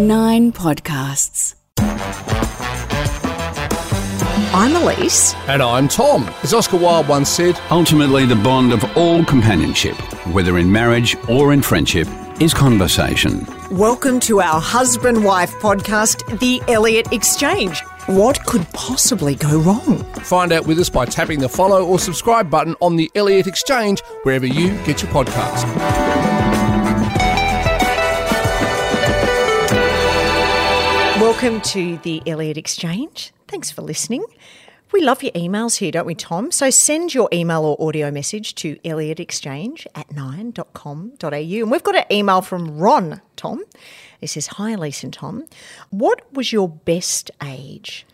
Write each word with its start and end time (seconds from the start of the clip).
Nine 0.00 0.50
podcasts. 0.50 1.56
I'm 4.54 4.74
Elise. 4.74 5.34
And 5.46 5.62
I'm 5.62 5.88
Tom. 5.88 6.24
As 6.42 6.54
Oscar 6.54 6.78
Wilde 6.78 7.06
once 7.06 7.28
said, 7.28 7.60
Ultimately, 7.70 8.24
the 8.24 8.36
bond 8.36 8.72
of 8.72 8.82
all 8.96 9.22
companionship, 9.26 9.94
whether 10.28 10.56
in 10.56 10.72
marriage 10.72 11.18
or 11.28 11.52
in 11.52 11.60
friendship, 11.60 12.08
is 12.40 12.54
conversation. 12.54 13.46
Welcome 13.70 14.20
to 14.20 14.40
our 14.40 14.58
husband 14.58 15.22
wife 15.22 15.52
podcast, 15.56 16.38
The 16.40 16.62
Elliott 16.72 17.12
Exchange. 17.12 17.82
What 18.06 18.42
could 18.46 18.66
possibly 18.72 19.34
go 19.34 19.60
wrong? 19.60 20.02
find 20.22 20.50
out 20.52 20.66
with 20.66 20.78
us 20.78 20.88
by 20.88 21.04
tapping 21.04 21.40
the 21.40 21.48
follow 21.50 21.84
or 21.84 21.98
subscribe 21.98 22.48
button 22.50 22.74
on 22.80 22.96
the 22.96 23.10
Elliott 23.14 23.46
Exchange, 23.46 24.00
wherever 24.22 24.46
you 24.46 24.70
get 24.84 25.02
your 25.02 25.12
podcast. 25.12 26.29
Welcome 31.42 31.62
to 31.70 31.96
The 32.02 32.22
Elliott 32.26 32.58
Exchange. 32.58 33.32
Thanks 33.48 33.70
for 33.70 33.80
listening. 33.80 34.22
We 34.92 35.00
love 35.00 35.22
your 35.22 35.32
emails 35.32 35.78
here, 35.78 35.90
don't 35.90 36.04
we, 36.04 36.14
Tom? 36.14 36.52
So 36.52 36.68
send 36.68 37.14
your 37.14 37.30
email 37.32 37.64
or 37.64 37.82
audio 37.88 38.10
message 38.10 38.54
to 38.56 38.76
elliottexchange 38.84 39.86
at 39.94 40.12
nine.com.au. 40.12 41.26
And 41.30 41.70
we've 41.70 41.82
got 41.82 41.96
an 41.96 42.04
email 42.12 42.42
from 42.42 42.76
Ron, 42.76 43.22
Tom. 43.36 43.64
It 44.20 44.26
says, 44.26 44.48
Hi, 44.48 44.72
Elise 44.72 45.02
and 45.02 45.14
Tom. 45.14 45.46
What 45.88 46.30
was 46.30 46.52
your 46.52 46.68
best 46.68 47.30
age? 47.42 48.04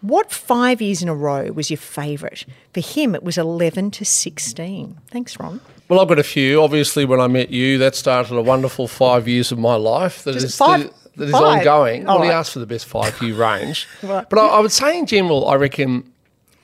What 0.00 0.30
five 0.30 0.80
years 0.80 1.02
in 1.02 1.08
a 1.08 1.14
row 1.14 1.50
was 1.50 1.72
your 1.72 1.78
favourite? 1.78 2.44
For 2.72 2.78
him, 2.78 3.16
it 3.16 3.24
was 3.24 3.36
11 3.36 3.90
to 3.90 4.04
16. 4.04 4.96
Thanks, 5.10 5.40
Ron. 5.40 5.60
Well, 5.88 5.98
I've 5.98 6.06
got 6.06 6.20
a 6.20 6.22
few. 6.22 6.62
Obviously, 6.62 7.04
when 7.04 7.18
I 7.18 7.26
met 7.26 7.50
you, 7.50 7.78
that 7.78 7.96
started 7.96 8.36
a 8.36 8.42
wonderful 8.42 8.86
five 8.86 9.26
years 9.26 9.50
of 9.50 9.58
my 9.58 9.74
life 9.74 10.22
that 10.22 10.34
Just 10.34 10.44
is, 10.44 10.56
five- 10.56 10.92
that 11.16 11.24
is 11.26 11.32
five? 11.32 11.58
ongoing. 11.58 12.08
All 12.08 12.18
well, 12.18 12.28
he 12.28 12.32
asked 12.32 12.52
for 12.52 12.58
the 12.58 12.66
best 12.66 12.86
five 12.86 13.20
year 13.22 13.34
range. 13.34 13.86
Right. 14.02 14.28
But 14.28 14.38
I, 14.38 14.46
I 14.46 14.60
would 14.60 14.72
say, 14.72 14.98
in 14.98 15.06
general, 15.06 15.48
I 15.48 15.56
reckon 15.56 16.12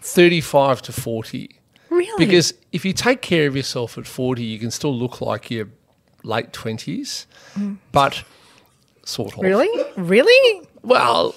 35 0.00 0.82
to 0.82 0.92
40. 0.92 1.50
Really? 1.90 2.24
Because 2.24 2.54
if 2.72 2.84
you 2.84 2.92
take 2.92 3.20
care 3.20 3.46
of 3.46 3.56
yourself 3.56 3.98
at 3.98 4.06
40, 4.06 4.42
you 4.42 4.58
can 4.58 4.70
still 4.70 4.94
look 4.94 5.20
like 5.20 5.50
you're 5.50 5.68
late 6.24 6.52
20s, 6.52 7.26
but 7.90 8.24
sort 9.04 9.34
of. 9.34 9.40
Mm. 9.40 9.42
Really? 9.42 9.84
Really? 9.96 10.68
Well, 10.82 11.34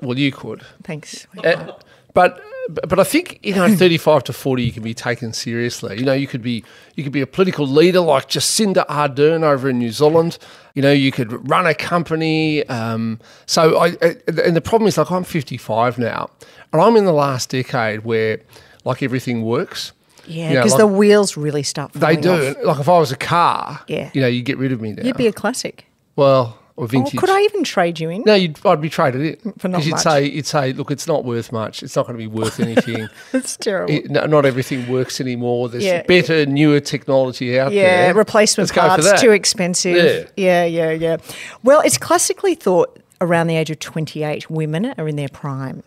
well, 0.00 0.18
you 0.18 0.32
could. 0.32 0.62
Thanks. 0.82 1.26
Uh, 1.42 1.72
but 2.14 2.42
but 2.68 2.98
I 2.98 3.04
think 3.04 3.38
you 3.42 3.54
know, 3.54 3.74
thirty 3.74 3.98
five 3.98 4.24
to 4.24 4.32
forty, 4.32 4.62
you 4.64 4.72
can 4.72 4.82
be 4.82 4.94
taken 4.94 5.32
seriously. 5.32 5.98
You 5.98 6.04
know, 6.04 6.12
you 6.12 6.26
could 6.26 6.42
be 6.42 6.64
you 6.94 7.02
could 7.02 7.12
be 7.12 7.20
a 7.20 7.26
political 7.26 7.66
leader 7.66 8.00
like 8.00 8.28
Jacinda 8.28 8.86
Ardern 8.86 9.42
over 9.42 9.68
in 9.68 9.78
New 9.78 9.90
Zealand. 9.92 10.38
You 10.74 10.82
know, 10.82 10.92
you 10.92 11.10
could 11.12 11.48
run 11.50 11.66
a 11.66 11.74
company. 11.74 12.64
Um, 12.68 13.18
so 13.46 13.78
I 13.78 13.88
uh, 14.02 14.14
and 14.44 14.54
the 14.56 14.60
problem 14.60 14.86
is 14.88 14.96
like 14.98 15.10
I'm 15.10 15.24
fifty 15.24 15.56
five 15.56 15.98
now, 15.98 16.30
and 16.72 16.80
I'm 16.80 16.96
in 16.96 17.04
the 17.04 17.12
last 17.12 17.50
decade 17.50 18.04
where 18.04 18.40
like 18.84 19.02
everything 19.02 19.42
works. 19.42 19.92
Yeah, 20.24 20.48
You 20.50 20.54
know, 20.54 20.60
because 20.60 20.72
like- 20.72 20.78
the 20.78 20.86
wheels 20.86 21.36
really 21.36 21.64
start 21.64 21.92
They 21.94 22.14
do. 22.16 22.30
off. 22.50 22.56
Like 22.64 22.78
if 22.80 22.88
I 22.88 22.98
was 22.98 23.10
a 23.10 23.16
car, 23.16 23.80
Yeah. 23.88 24.08
you 24.14 24.20
know, 24.20 24.28
you 24.28 24.42
get 24.42 24.56
rid 24.56 24.70
of 24.70 24.80
me 24.80 24.92
now. 24.92 25.02
You'd 25.02 25.16
be 25.16 25.26
a 25.26 25.32
classic. 25.32 25.84
well, 26.14 26.58
or 26.76 26.86
vintage. 26.86 27.14
Oh, 27.16 27.20
could 27.20 27.30
I 27.30 27.40
even 27.42 27.64
trade 27.64 28.00
you 28.00 28.08
in? 28.10 28.22
No, 28.24 28.34
you'd, 28.34 28.58
I'd 28.64 28.80
be 28.80 28.88
traded 28.88 29.40
in 29.44 29.52
For 29.54 29.68
not 29.68 29.84
you'd 29.84 29.92
much. 29.92 30.02
say 30.02 30.24
you'd 30.26 30.46
say, 30.46 30.72
look, 30.72 30.90
it's 30.90 31.06
not 31.06 31.24
worth 31.24 31.52
much. 31.52 31.82
It's 31.82 31.94
not 31.96 32.06
going 32.06 32.18
to 32.18 32.22
be 32.22 32.26
worth 32.26 32.58
anything. 32.60 33.08
It's 33.32 33.56
terrible. 33.56 33.94
It- 33.94 34.10
no, 34.10 34.26
not 34.26 34.44
everything 34.46 34.88
works 34.88 35.20
anymore. 35.20 35.68
There's 35.68 35.84
Yeah. 35.84 36.02
better, 36.02 36.46
newer 36.46 36.80
technology 36.80 37.58
out 37.58 37.72
yeah, 37.72 37.82
there. 37.82 38.06
Yeah, 38.12 38.18
replacement 38.18 38.74
Let's 38.74 39.04
parts 39.04 39.20
too 39.20 39.32
expensive. 39.32 40.30
Yeah. 40.36 40.64
yeah, 40.66 40.90
yeah, 40.90 41.16
Well, 41.62 41.80
it's 41.82 41.98
classically 41.98 42.54
thought 42.54 42.98
around 43.20 43.46
the 43.46 43.56
age 43.56 43.70
of 43.70 43.78
28, 43.78 44.50
women 44.50 44.94
are 44.98 45.08
in 45.08 45.16
their 45.16 45.28
prime. 45.28 45.82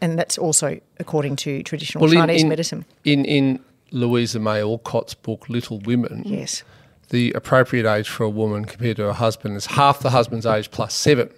And- 0.00 0.18
that's 0.18 0.38
also 0.38 0.78
according 0.98 1.36
to 1.36 1.62
traditional 1.62 2.02
Well, 2.02 2.12
in- 2.12 2.18
Chinese 2.18 2.42
in, 2.42 2.48
medicine. 2.48 2.84
In 3.04 3.24
in 3.24 3.60
Louisa 3.90 4.38
May 4.38 4.60
Alcott's 4.60 5.14
book 5.14 5.48
Little 5.48 5.78
Women, 5.80 6.22
Yes. 6.26 6.62
The 7.10 7.32
appropriate 7.32 7.86
age 7.90 8.08
for 8.08 8.24
a 8.24 8.28
woman 8.30 8.64
compared 8.64 8.96
to 8.98 9.06
a 9.08 9.12
husband 9.12 9.56
is 9.56 9.66
half 9.66 10.00
the 10.00 10.10
husband's 10.10 10.46
age 10.46 10.70
plus 10.70 10.94
seven. 10.94 11.30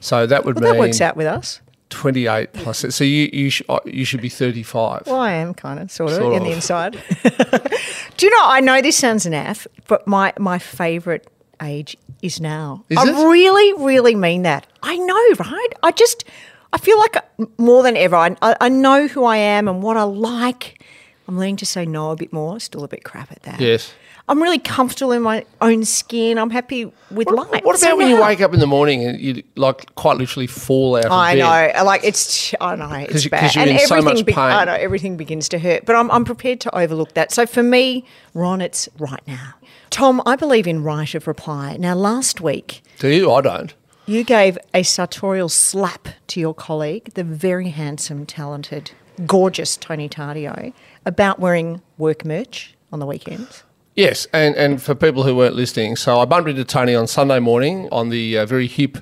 So 0.00 0.26
that 0.26 0.44
would 0.44 0.56
Well, 0.56 0.64
mean 0.64 0.72
that 0.74 0.78
works 0.80 1.00
out 1.00 1.16
with 1.16 1.26
us. 1.26 1.60
28 1.90 2.52
plus. 2.52 2.84
So 2.94 3.02
you 3.04 3.30
you, 3.32 3.50
sh- 3.50 3.62
uh, 3.68 3.80
you 3.86 4.04
should 4.04 4.20
be 4.20 4.28
35. 4.28 5.04
Well, 5.06 5.16
I 5.16 5.32
am 5.32 5.54
kind 5.54 5.80
of, 5.80 5.90
sort 5.90 6.10
of, 6.10 6.16
Sort 6.18 6.34
in 6.36 6.42
the 6.44 6.50
inside. 6.52 6.92
Do 8.16 8.26
you 8.26 8.30
know, 8.30 8.42
I 8.44 8.60
know 8.60 8.82
this 8.82 8.96
sounds 8.96 9.24
naff, 9.26 9.66
but 9.86 10.06
my, 10.06 10.32
my 10.38 10.58
favourite 10.58 11.26
age 11.62 11.96
is 12.22 12.40
now. 12.40 12.84
Is 12.90 12.98
I 12.98 13.08
it? 13.08 13.28
really, 13.28 13.84
really 13.84 14.14
mean 14.14 14.42
that. 14.42 14.66
I 14.82 14.96
know, 14.98 15.28
right? 15.38 15.68
I 15.82 15.92
just, 15.92 16.24
I 16.72 16.78
feel 16.78 16.98
like 16.98 17.16
more 17.58 17.82
than 17.82 17.96
ever, 17.96 18.16
I, 18.16 18.36
I 18.42 18.56
I 18.60 18.68
know 18.68 19.06
who 19.08 19.24
I 19.24 19.36
am 19.38 19.66
and 19.68 19.82
what 19.82 19.96
I 19.96 20.02
like. 20.02 20.84
I'm 21.26 21.38
learning 21.38 21.56
to 21.56 21.66
say 21.66 21.86
no 21.86 22.10
a 22.10 22.16
bit 22.16 22.32
more. 22.32 22.60
Still 22.60 22.84
a 22.84 22.88
bit 22.88 23.04
crap 23.04 23.32
at 23.32 23.42
that. 23.44 23.60
Yes. 23.60 23.92
I'm 24.28 24.42
really 24.42 24.58
comfortable 24.58 25.12
in 25.12 25.22
my 25.22 25.44
own 25.60 25.84
skin. 25.84 26.38
I'm 26.38 26.50
happy 26.50 26.84
with 27.10 27.30
life. 27.30 27.48
What 27.50 27.62
about 27.62 27.78
So 27.78 27.96
when 27.96 28.08
you 28.08 28.20
wake 28.20 28.40
up 28.42 28.52
in 28.52 28.60
the 28.60 28.66
morning 28.66 29.02
and 29.04 29.18
you 29.20 29.42
like 29.56 29.94
quite 29.94 30.18
literally 30.18 30.46
fall 30.46 30.96
out 30.96 31.06
of 31.06 31.12
I 31.12 31.34
bed? 31.34 31.74
know, 31.76 31.84
like 31.84 32.04
it's, 32.04 32.54
I 32.60 32.76
know, 32.76 32.90
it's 32.92 33.24
you- 33.24 33.30
bad, 33.30 33.54
you're 33.54 33.66
in 33.66 33.78
so 33.80 34.02
much 34.02 34.24
be- 34.26 34.34
I 34.34 34.64
know 34.66 34.74
everything 34.74 35.16
begins 35.16 35.48
to 35.50 35.58
hurt, 35.58 35.86
but 35.86 35.96
I'm, 35.96 36.10
I'm 36.10 36.24
prepared 36.26 36.60
to 36.60 36.76
overlook 36.76 37.14
that. 37.14 37.32
So 37.32 37.46
for 37.46 37.62
me, 37.62 38.04
Ron, 38.34 38.60
it's 38.60 38.88
right 38.98 39.26
now. 39.26 39.54
Tom, 39.90 40.20
I 40.26 40.36
believe 40.36 40.66
in 40.66 40.82
right 40.82 41.14
of 41.14 41.26
reply. 41.26 41.76
Now, 41.78 41.94
last 41.94 42.40
week 42.42 42.82
Do 42.98 43.08
you? 43.08 43.32
I 43.32 43.40
don't. 43.40 43.72
you 44.04 44.24
gave 44.24 44.58
a 44.74 44.82
sartorial 44.82 45.48
slap 45.48 46.08
to 46.26 46.40
your 46.40 46.52
colleague, 46.52 47.14
the 47.14 47.24
very 47.24 47.70
handsome, 47.70 48.26
talented, 48.26 48.90
gorgeous 49.24 49.78
Tony 49.78 50.06
Tardio, 50.10 50.74
about 51.06 51.40
wearing 51.40 51.80
work 51.96 52.26
merch 52.26 52.74
on 52.92 52.98
the 52.98 53.06
weekends. 53.06 53.62
Yes, 53.98 54.28
and, 54.32 54.54
and 54.54 54.80
for 54.80 54.94
people 54.94 55.24
who 55.24 55.34
weren't 55.34 55.56
listening, 55.56 55.96
so 55.96 56.20
I 56.20 56.24
bumped 56.24 56.48
into 56.48 56.64
Tony 56.64 56.94
on 56.94 57.08
Sunday 57.08 57.40
morning 57.40 57.88
on 57.90 58.10
the 58.10 58.38
uh, 58.38 58.46
very 58.46 58.68
hip 58.68 58.98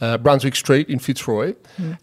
uh, 0.00 0.18
Brunswick 0.18 0.56
Street 0.56 0.88
in 0.88 0.98
Fitzroy, 0.98 1.54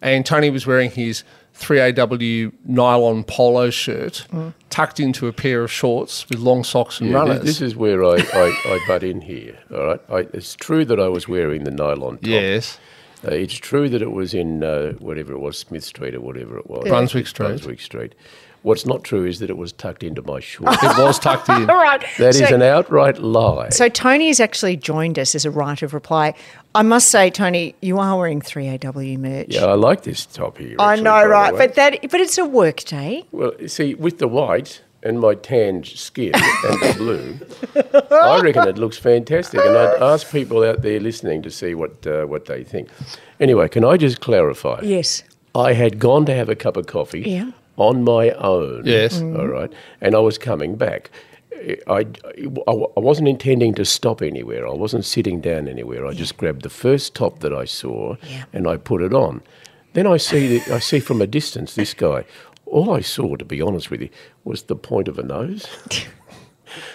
and 0.02 0.26
Tony 0.26 0.50
was 0.50 0.66
wearing 0.66 0.90
his 0.92 1.26
3AW 1.60 2.54
nylon 2.66 3.26
polo 3.26 3.70
shirt 3.70 4.28
tucked 4.70 5.00
into 5.02 5.28
a 5.28 5.34
pair 5.34 5.64
of 5.64 5.72
shorts 5.72 6.26
with 6.30 6.40
long 6.40 6.64
socks 6.64 7.02
and 7.02 7.10
Yeah, 7.10 7.18
runners. 7.18 7.44
This 7.44 7.60
is 7.62 7.76
where 7.76 8.06
I, 8.06 8.16
I, 8.16 8.62
I 8.66 8.80
butt 8.88 9.04
in 9.04 9.20
here. 9.22 9.58
All 9.74 9.86
right, 9.86 10.00
I, 10.10 10.18
it's 10.34 10.56
true 10.56 10.86
that 10.86 11.00
I 11.02 11.10
was 11.10 11.28
wearing 11.28 11.66
the 11.66 11.72
nylon 11.72 12.18
top. 12.20 12.26
yes. 12.28 12.80
Uh, 13.26 13.32
it's 13.32 13.56
true 13.56 13.90
that 13.90 14.02
it 14.02 14.12
was 14.12 14.34
in 14.36 14.64
uh, 14.64 14.94
whatever 15.00 15.34
it 15.34 15.40
was, 15.40 15.58
Smith 15.58 15.84
Street 15.84 16.14
or 16.14 16.22
whatever 16.22 16.58
it 16.60 16.70
was, 16.70 16.88
Brunswick 16.88 17.28
Street. 17.28 17.48
Brunswick 17.48 17.82
Street. 17.82 18.14
What's 18.68 18.86
not 18.86 19.06
true 19.06 19.24
is 19.26 19.40
that 19.40 19.50
it 19.50 19.58
was 19.58 19.72
tucked 19.72 20.04
into 20.04 20.22
my 20.24 20.42
shorts. 20.42 20.84
It 20.84 20.98
was 20.98 21.18
tucked 21.20 21.48
in. 21.48 21.70
All 21.70 21.78
right. 21.78 22.04
That 22.18 22.36
is 22.36 22.40
so, 22.40 22.54
an 22.54 22.62
outright 22.62 23.18
lie. 23.18 23.70
So 23.70 23.88
Tony 23.88 24.28
has 24.28 24.42
actually 24.42 24.76
joined 24.76 25.18
us 25.18 25.36
as 25.36 25.46
a 25.46 25.52
right 25.52 25.82
of 25.82 25.94
reply. 25.94 26.34
I 26.76 26.82
must 26.82 27.10
say, 27.10 27.30
Tony, 27.30 27.76
you 27.82 27.98
are 27.98 28.18
wearing 28.18 28.42
3AW 28.42 29.18
merch. 29.20 29.48
yeah, 29.52 29.68
I 29.68 29.76
like 29.76 30.04
this 30.04 30.26
top 30.26 30.58
here. 30.58 30.76
I 30.80 30.98
know, 30.98 31.26
right? 31.26 31.54
But 31.56 31.76
that, 31.76 32.02
but 32.12 32.20
it's 32.20 32.38
a 32.38 32.46
work 32.46 32.84
day. 32.84 33.24
Well, 33.32 33.54
see, 33.68 33.94
with 33.94 34.18
the 34.18 34.28
white 34.28 34.82
and 35.02 35.22
my 35.22 35.36
tanned 35.36 35.88
skin 35.88 36.34
and 36.36 36.82
the 36.82 36.94
blue, 36.98 37.40
I 38.12 38.42
reckon 38.42 38.68
it 38.68 38.78
looks 38.78 38.98
fantastic. 38.98 39.62
And 39.62 39.78
I'd 39.78 40.02
ask 40.02 40.30
people 40.30 40.66
out 40.66 40.82
there 40.82 41.00
listening 41.00 41.42
to 41.44 41.50
see 41.50 41.74
what 41.74 42.06
uh, 42.06 42.26
what 42.26 42.48
they 42.48 42.66
think. 42.66 42.90
Anyway, 43.40 43.70
can 43.70 43.86
I 43.86 43.96
just 43.96 44.20
clarify? 44.20 44.82
Yes. 44.84 45.24
I 45.56 45.72
had 45.72 46.00
gone 46.00 46.26
to 46.26 46.36
have 46.36 46.50
a 46.50 46.56
cup 46.56 46.76
of 46.76 46.86
coffee 46.86 47.22
Yeah. 47.22 47.52
On 47.78 48.04
my 48.04 48.32
own. 48.32 48.84
Yes. 48.86 49.20
All 49.22 49.28
mm. 49.28 49.52
right. 49.52 49.74
And 50.02 50.16
I 50.16 50.20
was 50.20 50.38
coming 50.38 50.76
back. 50.76 51.10
I, 51.88 52.06
I, 52.68 52.72
I 52.72 53.00
wasn't 53.00 53.28
intending 53.28 53.74
to 53.76 53.86
stop 53.86 54.22
anywhere. 54.22 54.68
I 54.68 54.74
wasn't 54.74 55.06
sitting 55.06 55.42
down 55.42 55.68
anywhere. 55.68 56.06
I 56.06 56.14
just 56.14 56.38
grabbed 56.38 56.64
the 56.64 56.70
first 56.70 57.16
top 57.16 57.40
that 57.40 57.54
I 57.54 57.66
saw 57.66 58.16
Yeah. 58.30 58.46
and 58.54 58.68
I 58.68 58.78
put 58.78 59.02
it 59.02 59.14
on. 59.14 59.42
Then 59.94 60.06
I 60.06 60.18
see, 60.18 60.58
the, 60.60 60.76
I 60.76 60.80
see 60.80 61.00
from 61.00 61.22
a 61.22 61.28
distance 61.28 61.74
this 61.74 61.94
guy. 61.94 62.26
All 62.66 62.92
I 62.92 63.00
saw, 63.00 63.36
to 63.38 63.46
be 63.46 63.62
honest 63.62 63.90
with 63.90 64.02
you, 64.02 64.10
was 64.44 64.64
the 64.64 64.76
point 64.76 65.08
of 65.08 65.18
a 65.18 65.24
nose. 65.24 65.66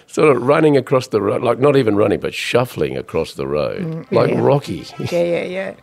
sort 0.07 0.37
of 0.37 0.43
running 0.43 0.77
across 0.77 1.09
the 1.09 1.21
road, 1.21 1.43
like 1.43 1.59
not 1.59 1.77
even 1.77 1.97
running, 1.97 2.21
but 2.21 2.35
shuffling 2.35 2.97
across 2.97 3.35
the 3.35 3.47
road, 3.47 3.83
mm, 3.83 4.13
like 4.13 4.31
yeah. 4.31 4.41
Rocky. 4.41 4.87
Yeah, 5.11 5.23
yeah, 5.23 5.45
yeah. 5.45 5.75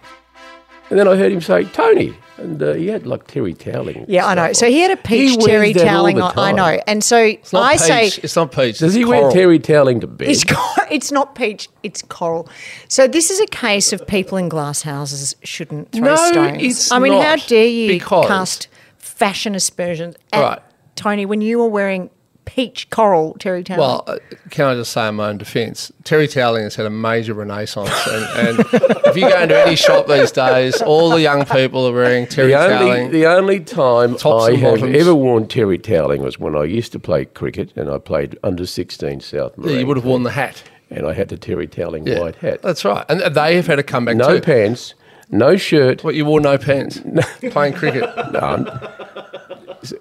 And 0.89 0.97
then 0.97 1.07
I 1.07 1.15
heard 1.15 1.31
him 1.31 1.41
say, 1.41 1.65
Tony. 1.65 2.15
And 2.37 2.63
uh, 2.63 2.73
he 2.73 2.87
had 2.87 3.05
like 3.05 3.27
Terry 3.27 3.53
toweling. 3.53 4.05
Yeah, 4.07 4.25
I 4.25 4.33
know. 4.33 4.53
So 4.53 4.67
he 4.67 4.79
had 4.79 4.91
a 4.91 4.95
peach 4.97 5.35
wears 5.35 5.45
terry 5.45 5.73
that 5.73 5.81
all 5.87 5.87
toweling 5.97 6.15
the 6.15 6.23
on. 6.23 6.37
I 6.37 6.51
know. 6.53 6.81
And 6.87 7.03
so 7.03 7.17
It's 7.21 7.51
not 7.51 7.63
I 7.63 7.73
peach. 7.73 7.81
say 8.13 8.21
it's 8.23 8.35
not 8.37 8.51
peach. 8.53 8.79
Does 8.79 8.83
it's 8.83 8.95
he 8.95 9.03
coral. 9.03 9.23
wear 9.23 9.31
terry 9.31 9.59
toweling 9.59 9.99
to 9.99 10.07
bed? 10.07 10.29
it's, 10.29 10.43
cor- 10.49 10.87
it's 10.89 11.11
not 11.11 11.35
peach, 11.35 11.67
it's 11.83 12.01
coral. 12.01 12.47
So 12.87 13.07
this 13.09 13.29
is 13.29 13.41
a 13.41 13.45
case 13.47 13.91
of 13.91 14.07
people 14.07 14.37
in 14.37 14.47
glass 14.47 14.83
houses 14.83 15.35
shouldn't 15.43 15.91
throw 15.91 16.05
No, 16.05 16.15
stones. 16.15 16.63
it's 16.63 16.91
I 16.93 16.99
mean, 16.99 17.11
how 17.21 17.35
dare 17.35 17.67
you 17.67 17.89
because- 17.89 18.27
cast 18.27 18.67
fashion 18.97 19.53
aspersions 19.53 20.15
at 20.31 20.41
Right. 20.41 20.59
Tony 20.95 21.25
when 21.25 21.41
you 21.41 21.59
were 21.59 21.67
wearing 21.67 22.09
peach 22.49 22.89
coral 22.89 23.35
terry 23.39 23.63
towel. 23.63 23.77
Well, 23.79 24.03
uh, 24.07 24.17
can 24.49 24.65
I 24.65 24.73
just 24.73 24.91
say 24.91 25.07
in 25.07 25.15
my 25.15 25.29
own 25.29 25.37
defence, 25.37 25.91
terry 26.03 26.27
toweling 26.27 26.63
has 26.63 26.75
had 26.75 26.85
a 26.87 26.89
major 26.89 27.33
renaissance, 27.35 27.89
and, 28.07 28.49
and 28.49 28.59
if 29.05 29.15
you 29.15 29.29
go 29.29 29.39
into 29.41 29.59
any 29.59 29.75
shop 29.75 30.07
these 30.07 30.31
days, 30.31 30.81
all 30.81 31.11
the 31.11 31.21
young 31.21 31.45
people 31.45 31.85
are 31.87 31.93
wearing 31.93 32.25
terry 32.27 32.49
The 32.51 32.55
only, 32.59 32.75
toweling. 32.77 33.11
the 33.11 33.25
only 33.27 33.59
time 33.59 34.17
I 34.25 34.51
have 34.55 34.79
bottoms. 34.79 34.95
ever 34.95 35.13
worn 35.13 35.47
terry 35.47 35.77
toweling 35.77 36.23
was 36.23 36.39
when 36.39 36.55
I 36.55 36.63
used 36.63 36.91
to 36.93 36.99
play 36.99 37.25
cricket 37.25 37.71
and 37.75 37.89
I 37.89 37.99
played 37.99 38.37
under 38.43 38.65
16 38.65 39.19
South 39.21 39.53
Yeah, 39.63 39.73
you 39.79 39.85
would 39.85 39.97
have 39.97 40.05
worn 40.05 40.23
the 40.23 40.31
hat. 40.31 40.63
And 40.89 41.05
I 41.05 41.13
had 41.13 41.29
the 41.29 41.37
terry 41.37 41.67
toweling 41.67 42.07
Yeah, 42.07 42.19
white 42.19 42.35
hat. 42.37 42.63
That's 42.63 42.83
right, 42.83 43.05
and 43.09 43.19
they 43.35 43.55
have 43.57 43.67
had 43.67 43.77
a 43.77 43.83
comeback 43.83 44.17
No 44.17 44.37
too. 44.37 44.41
pants, 44.41 44.95
no 45.29 45.55
shirt. 45.55 46.03
What 46.03 46.15
you 46.15 46.25
wore 46.25 46.41
no 46.41 46.57
pants 46.57 46.99
playing 47.51 47.73
cricket? 47.73 48.09
No, 48.31 48.65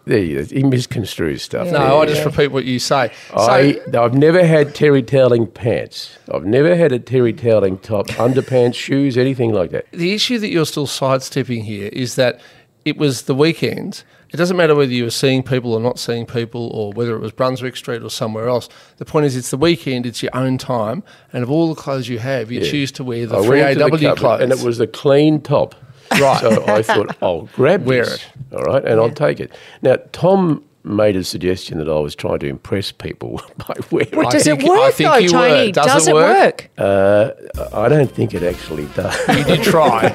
there 0.04 0.19
you 0.19 0.42
go. 0.42 0.54
He 0.54 0.62
misconstrues 0.62 1.40
stuff. 1.40 1.69
No, 1.70 2.00
I 2.00 2.06
just 2.06 2.25
repeat 2.25 2.48
what 2.48 2.64
you 2.64 2.78
say. 2.78 3.12
I, 3.34 3.80
so, 3.90 4.02
I've 4.02 4.14
never 4.14 4.44
had 4.44 4.75
terry 4.75 5.02
toweling 5.02 5.46
pants. 5.46 6.16
I've 6.32 6.44
never 6.44 6.75
had 6.76 6.92
a 6.92 6.98
terry 6.98 7.32
toweling 7.32 7.78
top, 7.78 8.06
underpants, 8.08 8.75
shoes, 8.75 9.16
anything 9.16 9.52
like 9.52 9.70
that. 9.70 9.90
the 9.92 10.12
issue 10.12 10.38
that 10.38 10.48
you're 10.48 10.66
still 10.66 10.86
sidestepping 10.86 11.64
here 11.64 11.88
is 11.92 12.14
that 12.16 12.40
it 12.84 12.96
was 12.96 13.22
the 13.22 13.34
weekend. 13.34 14.02
It 14.30 14.36
doesn't 14.36 14.58
matter 14.58 14.75
whether 14.75 14.92
you 14.92 15.04
were 15.04 15.10
seeing 15.10 15.42
people 15.42 15.72
or 15.72 15.80
not 15.80 15.98
seeing 15.98 16.26
people, 16.26 16.69
or 16.69 16.92
whether 16.92 17.16
it 17.16 17.20
was 17.20 17.32
Brunswick 17.32 17.76
Street 17.76 18.02
or 18.02 18.10
somewhere 18.10 18.46
else. 18.46 18.69
The 18.98 19.06
point 19.06 19.25
is, 19.25 19.36
it's 19.36 19.50
the 19.50 19.56
weekend. 19.56 20.04
It's 20.04 20.22
your 20.22 20.36
own 20.36 20.58
time, 20.58 21.02
and 21.32 21.42
of 21.42 21.50
all 21.50 21.69
the 21.75 21.80
clothes 21.80 22.08
you 22.08 22.19
have, 22.19 22.50
you 22.52 22.62
choose 22.62 22.92
to 22.92 23.04
wear 23.04 23.26
the 23.26 23.38
I 23.38 23.42
three 23.42 23.60
went 23.60 23.70
into 23.80 23.84
the 23.96 23.98
cupboard 24.08 24.19
clothes. 24.19 24.40
and 24.42 24.52
it 24.52 24.60
was 24.60 24.80
a 24.80 24.86
clean 24.86 25.40
top. 25.40 25.75
Right. 26.12 26.40
So 26.40 26.64
I 26.66 26.82
thought, 26.82 27.16
I'll 27.22 27.43
grab 27.55 27.84
Wear 27.84 28.05
this. 28.05 28.14
it. 28.14 28.56
All 28.56 28.62
right, 28.64 28.84
and 28.84 29.00
I'll 29.00 29.10
take 29.10 29.40
it. 29.40 29.52
Now, 29.82 29.96
Tom 30.12 30.64
made 30.84 31.16
a 31.16 31.25
suggestion 31.25 31.76
that 31.78 31.88
I 31.88 31.99
was 31.99 32.14
trying 32.14 32.38
to 32.38 32.46
impress 32.46 32.93
people 32.93 33.43
by 33.58 33.75
wearing 33.90 34.08
Well, 34.12 34.31
does 34.31 34.44
think- 34.44 34.62
it 34.62 34.69
work 34.69 34.78
I 34.81 34.90
think 34.90 35.10
though, 35.10 35.16
you. 35.19 35.28
Tony? 35.28 35.72
Does 35.72 36.06
it 36.08 36.10
it 36.10 36.14
work? 36.14 36.37
work? 36.37 36.70
Uh, 36.78 37.31
I 37.75 37.88
don't 37.88 38.10
think 38.10 38.32
it 38.34 38.43
actually 38.43 38.87
does. 38.94 39.16
you 39.37 39.44
did 39.44 39.62
try. 39.62 40.08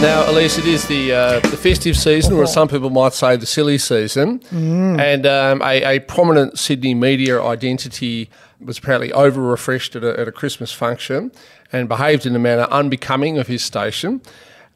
Now, 0.00 0.30
Elise, 0.30 0.56
it 0.56 0.64
is 0.64 0.88
the 0.88 1.12
uh, 1.12 1.40
the 1.40 1.58
festive 1.58 1.94
season, 1.94 2.32
or 2.32 2.44
as 2.44 2.52
some 2.54 2.68
people 2.68 2.88
might 2.88 3.12
say, 3.12 3.36
the 3.36 3.44
silly 3.44 3.76
season. 3.76 4.40
And 4.50 5.26
um, 5.26 5.60
a, 5.60 5.96
a 5.96 5.98
prominent 6.00 6.58
Sydney 6.58 6.94
media 6.94 7.42
identity 7.42 8.30
was 8.60 8.78
apparently 8.78 9.12
over 9.12 9.40
refreshed 9.40 9.96
at 9.96 10.04
a, 10.04 10.18
at 10.18 10.28
a 10.28 10.32
Christmas 10.32 10.72
function 10.72 11.32
and 11.72 11.88
behaved 11.88 12.26
in 12.26 12.34
a 12.36 12.38
manner 12.38 12.66
unbecoming 12.70 13.38
of 13.38 13.46
his 13.46 13.64
station. 13.64 14.20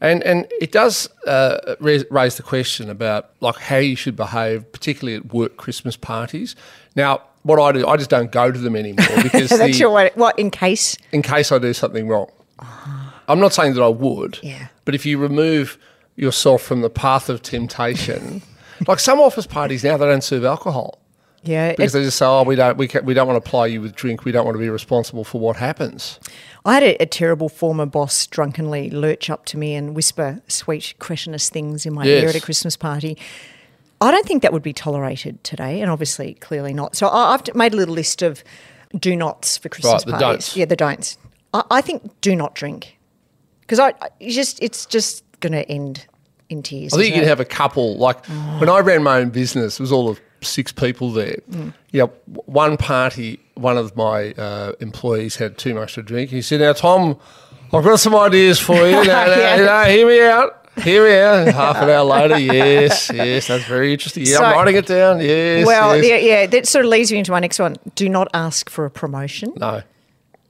And 0.00 0.22
and 0.24 0.46
it 0.60 0.72
does 0.72 1.08
uh, 1.26 1.76
raise, 1.80 2.04
the 2.36 2.42
question 2.42 2.90
about 2.90 3.30
like 3.40 3.56
how 3.56 3.76
you 3.76 3.96
should 3.96 4.16
behave, 4.16 4.70
particularly 4.72 5.16
at 5.16 5.32
work 5.32 5.56
Christmas 5.56 5.96
parties. 5.96 6.56
Now, 6.96 7.22
what 7.42 7.60
I 7.60 7.72
do, 7.72 7.86
I 7.86 7.96
just 7.96 8.10
don't 8.10 8.30
go 8.32 8.50
to 8.50 8.58
them 8.58 8.76
anymore 8.76 9.06
because 9.22 9.50
That's 9.50 9.72
the, 9.72 9.78
your 9.78 9.90
way. 9.90 10.10
What 10.14 10.38
in 10.38 10.50
case? 10.50 10.96
in 11.12 11.22
case 11.22 11.52
I 11.52 11.58
do 11.58 11.72
something 11.72 12.08
wrong. 12.08 12.30
I'm 13.28 13.40
not 13.40 13.54
saying 13.54 13.74
that 13.74 13.82
I 13.82 13.88
would, 13.88 14.38
Yeah. 14.42 14.68
but 14.84 14.94
if 14.94 15.06
you 15.06 15.16
remove 15.16 15.78
yourself 16.16 16.62
from 16.62 16.82
the 16.82 16.90
path 16.90 17.28
of 17.30 17.40
temptation, 17.42 18.42
like 18.86 19.00
some 19.00 19.18
office 19.20 19.46
parties 19.46 19.82
now, 19.82 19.96
they 19.96 20.04
don't 20.06 20.22
serve 20.22 20.44
alcohol 20.44 20.98
Yeah, 21.44 21.70
because 21.72 21.94
it- 21.94 21.98
they 21.98 22.04
just 22.04 22.18
say, 22.18 22.26
"Oh, 22.26 22.42
we 22.42 22.56
don't, 22.56 22.76
we, 22.76 22.88
ca 22.88 23.00
we 23.00 23.14
don't 23.14 23.26
want 23.28 23.42
to 23.44 23.48
ply 23.50 23.66
you 23.66 23.80
with 23.80 23.94
drink. 23.94 24.24
We 24.24 24.32
don't 24.32 24.44
want 24.44 24.54
to 24.56 24.60
be 24.60 24.68
responsible 24.70 25.24
for 25.24 25.40
what 25.40 25.56
happens." 25.56 26.18
I 26.64 26.74
had 26.74 26.82
a, 26.82 27.02
a 27.02 27.06
terrible 27.06 27.48
former 27.50 27.84
boss 27.86 28.26
drunkenly 28.26 28.88
lurch 28.90 29.28
up 29.28 29.44
to 29.46 29.58
me 29.58 29.74
and 29.74 29.94
whisper 29.94 30.40
sweet, 30.48 30.94
cretinous 30.98 31.50
things 31.50 31.84
in 31.84 31.92
my 31.92 32.04
ear 32.06 32.28
at 32.30 32.34
a 32.34 32.40
Christmas 32.40 32.76
party. 32.76 33.18
I 34.00 34.10
don't 34.10 34.26
think 34.26 34.42
that 34.42 34.52
would 34.52 34.62
be 34.62 34.72
tolerated 34.72 35.42
today, 35.44 35.80
and 35.80 35.90
obviously, 35.90 36.34
clearly 36.34 36.72
not. 36.74 36.96
So 36.96 37.06
I- 37.08 37.34
I've 37.34 37.54
made 37.54 37.74
a 37.74 37.76
little 37.76 37.94
list 37.94 38.22
of 38.22 38.42
do 38.98 39.14
nots 39.16 39.56
for 39.58 39.68
Christmas 39.68 40.04
the 40.04 40.12
parties. 40.12 40.20
don'ts. 40.46 40.56
Yeah, 40.56 40.64
the 40.66 40.76
don'ts. 40.76 41.18
I, 41.52 41.62
I 41.70 41.80
think 41.80 42.20
do 42.20 42.34
not 42.34 42.54
drink 42.54 42.98
because 43.60 43.78
I, 43.78 43.88
I 44.00 44.08
just 44.28 44.62
it's 44.62 44.86
just 44.86 45.22
going 45.40 45.52
to 45.52 45.68
end 45.70 46.06
in 46.48 46.62
tears. 46.62 46.92
I 46.94 46.98
think 46.98 47.14
you 47.14 47.20
can 47.20 47.28
have 47.28 47.40
a 47.40 47.44
couple. 47.44 47.96
Like 47.98 48.24
when 48.58 48.68
I 48.68 48.78
ran 48.80 49.02
my 49.02 49.18
own 49.18 49.30
business, 49.30 49.78
it 49.78 49.82
was 49.82 49.92
all 49.92 50.08
of 50.08 50.20
six 50.44 50.72
people 50.72 51.10
there. 51.12 51.38
You 51.50 51.72
know, 51.92 52.06
one 52.46 52.76
party, 52.76 53.40
one 53.54 53.76
of 53.76 53.96
my 53.96 54.32
uh, 54.32 54.72
employees 54.80 55.36
had 55.36 55.58
too 55.58 55.74
much 55.74 55.94
to 55.94 56.02
drink. 56.02 56.30
He 56.30 56.42
said, 56.42 56.60
"Now, 56.60 56.72
Tom, 56.72 57.18
I've 57.72 57.84
got 57.84 58.00
some 58.00 58.14
ideas 58.14 58.58
for 58.60 58.74
you. 58.76 58.92
Now, 59.04 59.26
now, 59.26 59.36
Yeah. 59.36 59.56
now, 59.64 59.84
hear 59.84 60.06
me 60.06 60.20
out." 60.22 60.60
Here 60.82 61.04
we 61.04 61.14
are. 61.14 61.52
Half 61.52 61.76
an 61.76 61.88
hour 61.90 62.02
later, 62.02 62.36
yes, 62.38 63.08
yes, 63.14 63.46
that's 63.46 63.62
very 63.64 63.92
interesting. 63.92 64.24
Yeah, 64.26 64.38
So- 64.38 64.44
I'm 64.44 64.56
writing 64.56 64.74
it 64.74 64.86
down. 64.86 65.20
Yes. 65.20 65.64
Well, 65.66 65.96
yes. 65.96 66.06
yeah, 66.08 66.16
yeah, 66.16 66.46
that 66.48 66.66
sort 66.66 66.84
of 66.84 66.90
leads 66.90 67.12
me 67.12 67.18
into 67.18 67.30
my 67.30 67.38
next 67.38 67.60
one. 67.60 67.76
Do 67.94 68.08
not 68.08 68.26
ask 68.34 68.68
for 68.68 68.84
a 68.84 68.90
promotion. 68.90 69.52
No. 69.56 69.82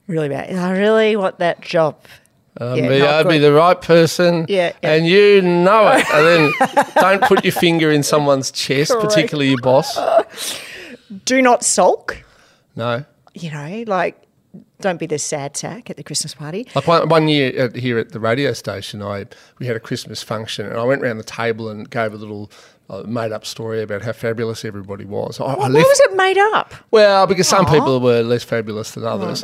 Really 0.07 0.29
bad. 0.29 0.51
I 0.55 0.71
really 0.71 1.15
want 1.15 1.37
that 1.39 1.61
job. 1.61 1.97
Um, 2.59 2.77
Yeah, 2.77 2.87
be, 2.89 3.01
I'd 3.01 3.27
be 3.27 3.37
the 3.39 3.51
right 3.53 3.79
person, 3.81 4.45
Yeah, 4.47 4.71
yeah. 4.81 4.91
and 4.93 5.05
you 5.07 5.41
know 5.41 5.87
it. 5.89 6.05
And 6.13 6.25
then 6.25 6.85
don't 6.95 7.21
put 7.23 7.43
your 7.43 7.51
finger 7.51 7.91
in 7.91 8.01
someone's 8.03 8.49
chest, 8.51 8.91
Correct. 8.91 9.07
particularly 9.09 9.49
your 9.49 9.61
boss. 9.61 9.97
Do 11.25 11.41
not 11.41 11.63
sulk. 11.63 12.23
No. 12.75 13.03
You 13.33 13.51
know, 13.51 13.83
like 13.87 14.21
don't 14.81 14.99
be 14.99 15.05
the 15.05 15.17
sad 15.19 15.55
sack 15.57 15.89
at 15.89 15.97
the 15.97 16.03
Christmas 16.03 16.33
party. 16.35 16.67
Like 16.75 16.87
one, 16.87 17.09
one 17.09 17.27
year 17.27 17.57
at, 17.57 17.75
here 17.75 17.97
at 17.97 18.11
the 18.11 18.19
radio 18.19 18.53
station, 18.53 19.01
I 19.01 19.25
we 19.59 19.65
had 19.67 19.75
a 19.75 19.79
Christmas 19.79 20.21
function, 20.23 20.65
and 20.65 20.77
I 20.77 20.83
went 20.83 21.01
around 21.01 21.17
the 21.17 21.23
table 21.23 21.69
and 21.69 21.89
gave 21.89 22.13
a 22.13 22.17
little 22.17 22.51
uh, 22.89 23.01
made 23.03 23.31
up 23.31 23.45
story 23.45 23.81
about 23.81 24.03
how 24.03 24.11
fabulous 24.11 24.63
everybody 24.63 25.05
was. 25.05 25.39
I, 25.39 25.45
I 25.45 25.55
Why 25.55 25.69
was 25.69 25.99
it 26.01 26.15
made 26.15 26.37
up? 26.37 26.73
well 26.91 27.25
because 27.25 27.47
some 27.47 27.65
people 27.65 27.99
were 27.99 28.21
less 28.21 28.43
fabulous 28.43 28.91
than 28.91 29.03
others, 29.05 29.43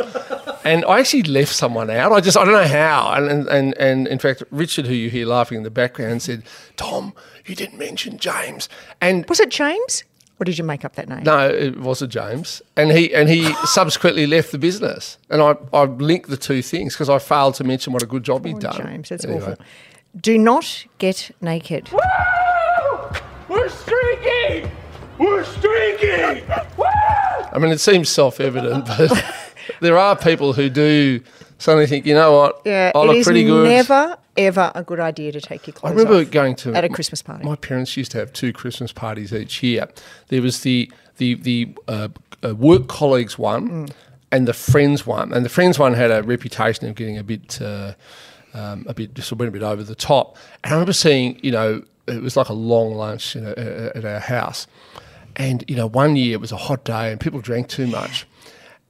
and 0.64 0.86
I 0.86 1.00
actually 1.00 1.24
left 1.24 1.54
someone 1.54 1.90
out. 1.90 2.12
I 2.12 2.20
just 2.22 2.38
I 2.38 2.44
don't 2.46 2.54
know 2.54 2.68
how, 2.68 3.14
and 3.14 3.30
and 3.30 3.48
and, 3.48 3.78
and 3.78 4.08
in 4.08 4.20
fact, 4.20 4.44
Richard, 4.52 4.86
who 4.86 4.94
you 4.94 5.10
hear 5.10 5.26
laughing 5.26 5.58
in 5.58 5.64
the 5.64 5.72
background, 5.72 6.22
said, 6.22 6.44
"Tom, 6.76 7.14
you 7.46 7.56
didn't 7.56 7.80
mention 7.80 8.18
James," 8.18 8.70
and 9.00 9.28
Was 9.28 9.40
it 9.40 9.50
James? 9.50 10.04
Or 10.42 10.44
did 10.44 10.58
you 10.58 10.64
make 10.64 10.84
up 10.84 10.96
that 10.96 11.08
name? 11.08 11.22
no, 11.24 11.48
it 11.48 11.78
wasn't 11.78 12.12
James, 12.12 12.64
and 12.76 12.92
he 12.92 13.14
and 13.14 13.30
he 13.30 13.54
subsequently 13.66 14.26
left 14.26 14.52
the 14.52 14.58
business, 14.58 15.18
and 15.30 15.40
I 15.40 15.56
I 15.72 15.84
linked 15.84 16.32
the 16.32 16.36
two 16.38 16.64
things 16.64 16.96
because 16.96 17.10
I 17.10 17.20
failed 17.20 17.54
to 17.56 17.64
mention 17.64 17.94
what 17.94 18.02
a 18.02 18.08
good 18.08 18.24
job 18.24 18.44
he'd 18.48 18.58
done. 18.58 18.76
James, 18.76 19.10
that's 19.10 19.24
Anyway. 19.24 19.40
awful. 19.52 19.58
Do 20.20 20.40
not 20.40 20.86
get 20.98 21.30
naked. 21.42 21.90
We're 23.48 23.70
streaking! 23.70 24.72
We're 25.20 25.44
streaking! 25.44 26.44
I 27.54 27.58
mean, 27.60 27.72
it 27.72 27.80
seems 27.80 28.10
self-evident, 28.10 28.86
but 28.88 29.24
there 29.80 29.98
are 29.98 30.16
people 30.16 30.54
who 30.54 30.70
do 30.70 31.22
suddenly 31.62 31.88
think, 31.88 32.06
you 32.06 32.14
know 32.14 32.32
what, 32.34 32.62
Yeah, 32.66 32.92
I 32.96 33.00
it 33.02 33.06
look 33.06 33.16
is 33.18 33.26
pretty 33.26 33.44
good. 33.44 33.68
never 33.70 34.18
ever 34.38 34.72
a 34.76 34.84
good 34.84 35.00
idea 35.00 35.32
to 35.34 35.42
take 35.42 35.68
your 35.68 35.74
clothes. 35.74 35.92
I 35.92 35.96
remember 35.96 36.24
going 36.26 36.56
to 36.56 36.74
at 36.74 36.84
a 36.84 36.90
Christmas 36.90 37.22
party. 37.22 37.44
My 37.46 37.56
parents 37.56 37.96
used 37.98 38.12
to 38.14 38.18
have 38.20 38.32
two 38.34 38.52
Christmas 38.54 38.92
parties 38.94 39.34
each 39.34 39.62
year. 39.64 39.88
There 40.30 40.42
was 40.42 40.62
the 40.62 40.92
the 41.18 41.36
the 41.36 41.70
uh, 41.88 42.08
uh, 42.44 42.56
work 42.56 42.88
colleagues 42.88 43.38
one 43.38 43.70
Mm. 43.70 43.92
and 44.32 44.48
the 44.48 44.54
friends 44.54 45.06
one, 45.06 45.34
and 45.34 45.44
the 45.46 45.50
friends 45.50 45.78
one 45.78 45.94
had 45.94 46.12
a 46.12 46.24
reputation 46.24 46.88
of 46.90 46.96
getting 46.96 47.18
a 47.18 47.24
bit 47.24 47.62
uh, 47.62 47.94
um, 48.54 48.86
a 48.88 48.94
bit 48.94 49.14
just 49.14 49.32
went 49.34 49.50
a 49.50 49.52
bit 49.52 49.64
over 49.64 49.84
the 49.84 49.96
top. 49.96 50.38
And 50.64 50.72
I 50.74 50.76
remember 50.76 50.94
seeing, 50.94 51.40
you 51.44 51.52
know, 51.52 51.84
it 52.08 52.22
was 52.22 52.36
like 52.38 52.50
a 52.50 52.54
long 52.54 52.96
lunch 52.96 53.36
you 53.36 53.42
know, 53.42 53.54
at 53.96 54.04
our 54.06 54.20
house, 54.20 54.68
and 55.36 55.64
you 55.68 55.76
know, 55.76 55.88
one 55.88 56.16
year 56.16 56.34
it 56.34 56.42
was 56.42 56.52
a 56.54 56.58
hot 56.58 56.84
day 56.86 57.12
and 57.12 57.20
people 57.20 57.42
drank 57.42 57.68
too 57.68 57.88
much. 57.88 58.26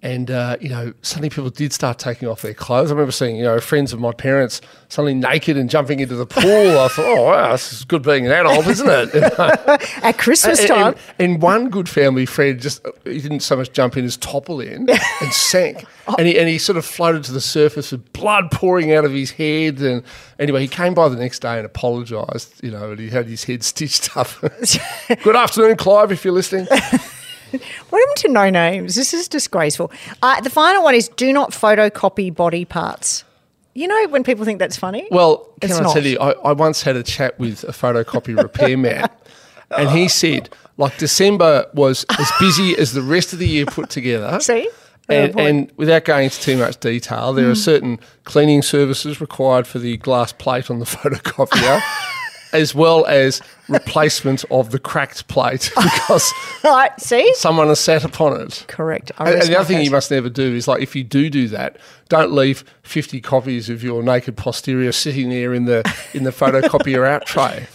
And 0.03 0.31
uh, 0.31 0.57
you 0.59 0.69
know, 0.69 0.93
suddenly 1.03 1.29
people 1.29 1.51
did 1.51 1.71
start 1.73 1.99
taking 1.99 2.27
off 2.27 2.41
their 2.41 2.55
clothes. 2.55 2.89
I 2.89 2.95
remember 2.95 3.11
seeing, 3.11 3.35
you 3.35 3.43
know, 3.43 3.59
friends 3.59 3.93
of 3.93 3.99
my 3.99 4.11
parents 4.11 4.59
suddenly 4.89 5.13
naked 5.13 5.57
and 5.57 5.69
jumping 5.69 5.99
into 5.99 6.15
the 6.15 6.25
pool. 6.25 6.79
I 6.79 6.87
thought, 6.87 7.05
oh 7.05 7.23
wow, 7.25 7.51
this 7.51 7.71
is 7.71 7.83
good 7.85 8.01
being 8.01 8.25
an 8.25 8.31
adult, 8.31 8.65
isn't 8.65 8.89
it? 8.89 9.13
You 9.13 9.21
know? 9.37 9.77
At 10.03 10.17
Christmas 10.17 10.65
time, 10.65 10.95
and, 11.19 11.33
and 11.33 11.41
one 11.41 11.69
good 11.69 11.87
family 11.87 12.25
friend 12.25 12.59
just 12.59 12.83
he 13.03 13.21
didn't 13.21 13.41
so 13.41 13.57
much 13.57 13.73
jump 13.73 13.95
in 13.95 14.03
as 14.03 14.17
topple 14.17 14.59
in 14.59 14.89
and 15.21 15.33
sank, 15.33 15.85
and 16.17 16.25
he 16.25 16.39
and 16.39 16.49
he 16.49 16.57
sort 16.57 16.77
of 16.77 16.85
floated 16.85 17.23
to 17.25 17.31
the 17.31 17.41
surface 17.41 17.91
with 17.91 18.11
blood 18.11 18.49
pouring 18.49 18.91
out 18.93 19.05
of 19.05 19.11
his 19.11 19.29
head. 19.29 19.81
And 19.81 20.01
anyway, 20.39 20.61
he 20.61 20.67
came 20.67 20.95
by 20.95 21.09
the 21.09 21.15
next 21.15 21.43
day 21.43 21.57
and 21.57 21.65
apologised. 21.65 22.63
You 22.63 22.71
know, 22.71 22.89
and 22.89 22.99
he 22.99 23.11
had 23.11 23.27
his 23.27 23.43
head 23.43 23.63
stitched 23.63 24.17
up. 24.17 24.29
good 25.21 25.35
afternoon, 25.35 25.77
Clive, 25.77 26.11
if 26.11 26.25
you're 26.25 26.33
listening. 26.33 26.65
what 27.89 27.99
happened 27.99 28.17
to 28.17 28.27
no 28.29 28.49
names? 28.49 28.95
This 28.95 29.13
is 29.13 29.27
disgraceful. 29.27 29.91
Uh, 30.21 30.41
the 30.41 30.49
final 30.49 30.83
one 30.83 30.95
is 30.95 31.09
do 31.09 31.31
not 31.33 31.51
photocopy 31.51 32.33
body 32.33 32.65
parts. 32.65 33.23
You 33.73 33.87
know 33.87 34.07
when 34.09 34.23
people 34.23 34.43
think 34.43 34.59
that's 34.59 34.75
funny? 34.77 35.07
Well, 35.11 35.47
can 35.61 35.69
It's 35.69 35.79
I 35.79 35.83
not. 35.83 35.93
tell 35.93 36.05
you, 36.05 36.19
I, 36.19 36.31
I 36.31 36.51
once 36.51 36.81
had 36.81 36.95
a 36.97 37.03
chat 37.03 37.39
with 37.39 37.63
a 37.63 37.71
photocopy 37.71 38.35
repairman, 38.37 39.07
and 39.77 39.89
he 39.91 40.09
said, 40.09 40.49
like, 40.77 40.97
December 40.97 41.65
was 41.73 42.05
as 42.19 42.29
busy 42.39 42.77
as 42.77 42.91
the 42.93 43.01
rest 43.01 43.31
of 43.31 43.39
the 43.39 43.47
year 43.47 43.65
put 43.65 43.89
together. 43.89 44.39
See? 44.41 44.69
And, 45.09 45.39
and 45.39 45.71
without 45.77 46.05
going 46.05 46.25
into 46.25 46.39
too 46.39 46.57
much 46.57 46.79
detail, 46.79 47.33
there 47.33 47.49
are 47.49 47.55
certain 47.55 47.99
cleaning 48.23 48.61
services 48.61 49.19
required 49.19 49.67
for 49.67 49.79
the 49.79 49.97
glass 49.97 50.31
plate 50.31 50.69
on 50.69 50.79
the 50.79 50.85
photocopier. 50.85 51.81
As 52.53 52.75
well 52.75 53.05
as 53.05 53.41
replacement 53.69 54.43
of 54.51 54.71
the 54.71 54.79
cracked 54.79 55.27
plate 55.27 55.71
because 55.81 56.31
Right, 56.63 56.91
see? 56.99 57.33
someone 57.35 57.67
has 57.67 57.79
sat 57.79 58.03
upon 58.03 58.39
it. 58.41 58.65
Correct. 58.67 59.11
I 59.17 59.31
And, 59.31 59.41
and 59.41 59.49
the 59.49 59.57
other 59.57 59.65
thing 59.65 59.83
you 59.83 59.91
must 59.91 60.11
never 60.11 60.29
do 60.29 60.55
is 60.55 60.67
like 60.67 60.81
if 60.81 60.95
you 60.95 61.03
do 61.03 61.29
do 61.29 61.47
that, 61.49 61.77
don't 62.09 62.31
leave 62.31 62.63
fifty 62.83 63.21
copies 63.21 63.69
of 63.69 63.83
your 63.83 64.03
naked 64.03 64.37
posterior 64.37 64.91
sitting 64.91 65.29
there 65.29 65.53
in 65.53 65.65
the 65.65 65.83
in 66.13 66.23
the 66.23 66.31
photocopier 66.31 67.07
out 67.13 67.25
tray. 67.25 67.67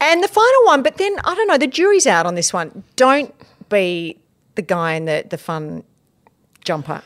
And 0.00 0.22
the 0.22 0.28
final 0.28 0.64
one, 0.64 0.82
but 0.82 0.96
then 0.96 1.16
I 1.24 1.34
don't 1.34 1.46
know, 1.46 1.58
the 1.58 1.68
jury's 1.68 2.06
out 2.06 2.26
on 2.26 2.34
this 2.34 2.52
one. 2.52 2.82
Don't 2.96 3.32
be 3.68 4.18
the 4.56 4.62
guy 4.62 4.94
in 4.94 5.04
the, 5.04 5.24
the 5.28 5.38
fun 5.38 5.84
jumper, 6.64 7.02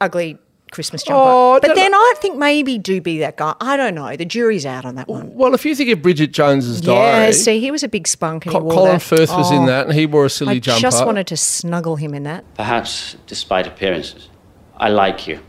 ugly 0.00 0.36
Christmas 0.70 1.02
jumper. 1.02 1.20
Oh, 1.22 1.58
but 1.60 1.74
then 1.74 1.92
I 1.94 2.14
think 2.18 2.36
maybe 2.36 2.78
do 2.78 3.00
be 3.00 3.18
that 3.20 3.36
guy. 3.36 3.54
I 3.60 3.76
don't 3.76 3.94
know. 3.94 4.14
The 4.16 4.24
jury's 4.24 4.64
out 4.66 4.84
on 4.84 4.94
that 4.96 5.08
one. 5.08 5.34
Well, 5.34 5.54
if 5.54 5.64
you 5.64 5.74
think 5.74 5.90
of 5.90 6.02
Bridget 6.02 6.32
Jones's 6.32 6.80
Yeah, 6.80 6.94
diary, 6.94 7.32
see, 7.32 7.60
he 7.60 7.70
was 7.70 7.82
a 7.82 7.88
big 7.88 8.06
spunk 8.06 8.46
and 8.46 8.52
he 8.52 8.58
Co- 8.58 8.64
wore 8.64 8.74
Colin 8.74 8.92
that. 8.94 9.02
Firth 9.02 9.30
was 9.30 9.50
in 9.50 9.64
Oh, 9.64 9.66
that, 9.66 9.86
and 9.86 9.94
he 9.94 10.06
wore 10.06 10.24
a 10.26 10.30
silly 10.30 10.56
I 10.56 10.58
jumper. 10.60 10.80
just 10.80 11.04
wanted 11.04 11.26
to 11.28 11.36
snuggle 11.36 11.96
him 11.96 12.14
in 12.14 12.22
that. 12.24 12.44
Perhaps, 12.54 13.16
despite 13.26 13.66
appearances, 13.66 14.28
I 14.76 14.88
like 14.88 15.26
you 15.26 15.40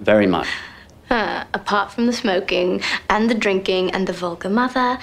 very 0.00 0.26
much. 0.26 0.48
Uh, 1.10 1.44
apart 1.54 1.92
from 1.92 2.06
the 2.06 2.12
smoking 2.12 2.80
and 3.10 3.28
the 3.30 3.34
drinking 3.34 3.90
and 3.92 4.06
the 4.06 4.12
vulgar 4.12 4.48
mother 4.48 4.98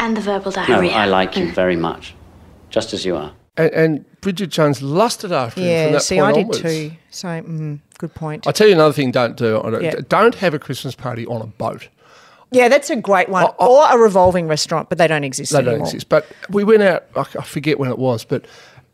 and 0.00 0.16
the 0.16 0.20
verbal 0.20 0.50
diarrhea. 0.50 0.74
No, 0.76 0.82
diarrhea. 0.82 0.96
I 0.96 1.04
like 1.06 1.36
you 1.36 1.52
very 1.52 1.76
much, 1.76 2.14
just 2.70 2.92
as 2.92 3.04
you 3.04 3.14
are. 3.16 3.32
and, 3.56 3.70
and 3.72 4.20
Bridget 4.20 4.48
Jones 4.48 4.82
lusted 4.82 5.30
after 5.30 5.60
him 5.60 5.66
from 5.66 5.72
Yeah, 5.86 5.92
that 5.92 6.02
see, 6.02 6.16
point 6.16 6.26
I 6.26 6.32
did 6.32 6.40
onwards. 6.46 6.60
too. 6.62 6.90
So, 7.10 7.28
mm, 7.28 7.78
good 7.98 8.14
point. 8.14 8.46
I'll 8.46 8.52
tell 8.52 8.66
you 8.66 8.74
another 8.74 8.92
thing. 8.92 9.10
Don't 9.10 9.36
do. 9.36 9.60
I 9.62 9.70
don't- 9.70 9.82
Yeah. 9.82 9.94
Don't 10.08 10.34
have 10.36 10.54
a 10.54 10.58
Christmas 10.58 10.94
party 10.94 11.26
on 11.26 11.40
a 11.42 11.46
boat. 11.46 11.88
yeah, 12.50 12.68
that's 12.68 12.88
a 12.90 12.96
great 12.96 13.28
one. 13.28 13.44
I- 13.44 13.48
I- 13.62 13.66
or 13.66 13.86
a 13.92 13.98
revolving 13.98 14.46
restaurant, 14.48 14.88
but 14.88 14.98
they 14.98 15.06
don't 15.08 15.24
exist 15.24 15.52
They 15.52 15.58
anymore. 15.58 15.78
don't 15.78 15.86
exist. 15.86 16.08
But 16.08 16.26
we 16.50 16.62
went 16.64 16.82
out. 16.82 17.04
I 17.16 17.20
I 17.20 17.42
forget 17.42 17.78
when 17.78 17.90
it 17.90 17.98
was, 17.98 18.24
but 18.24 18.44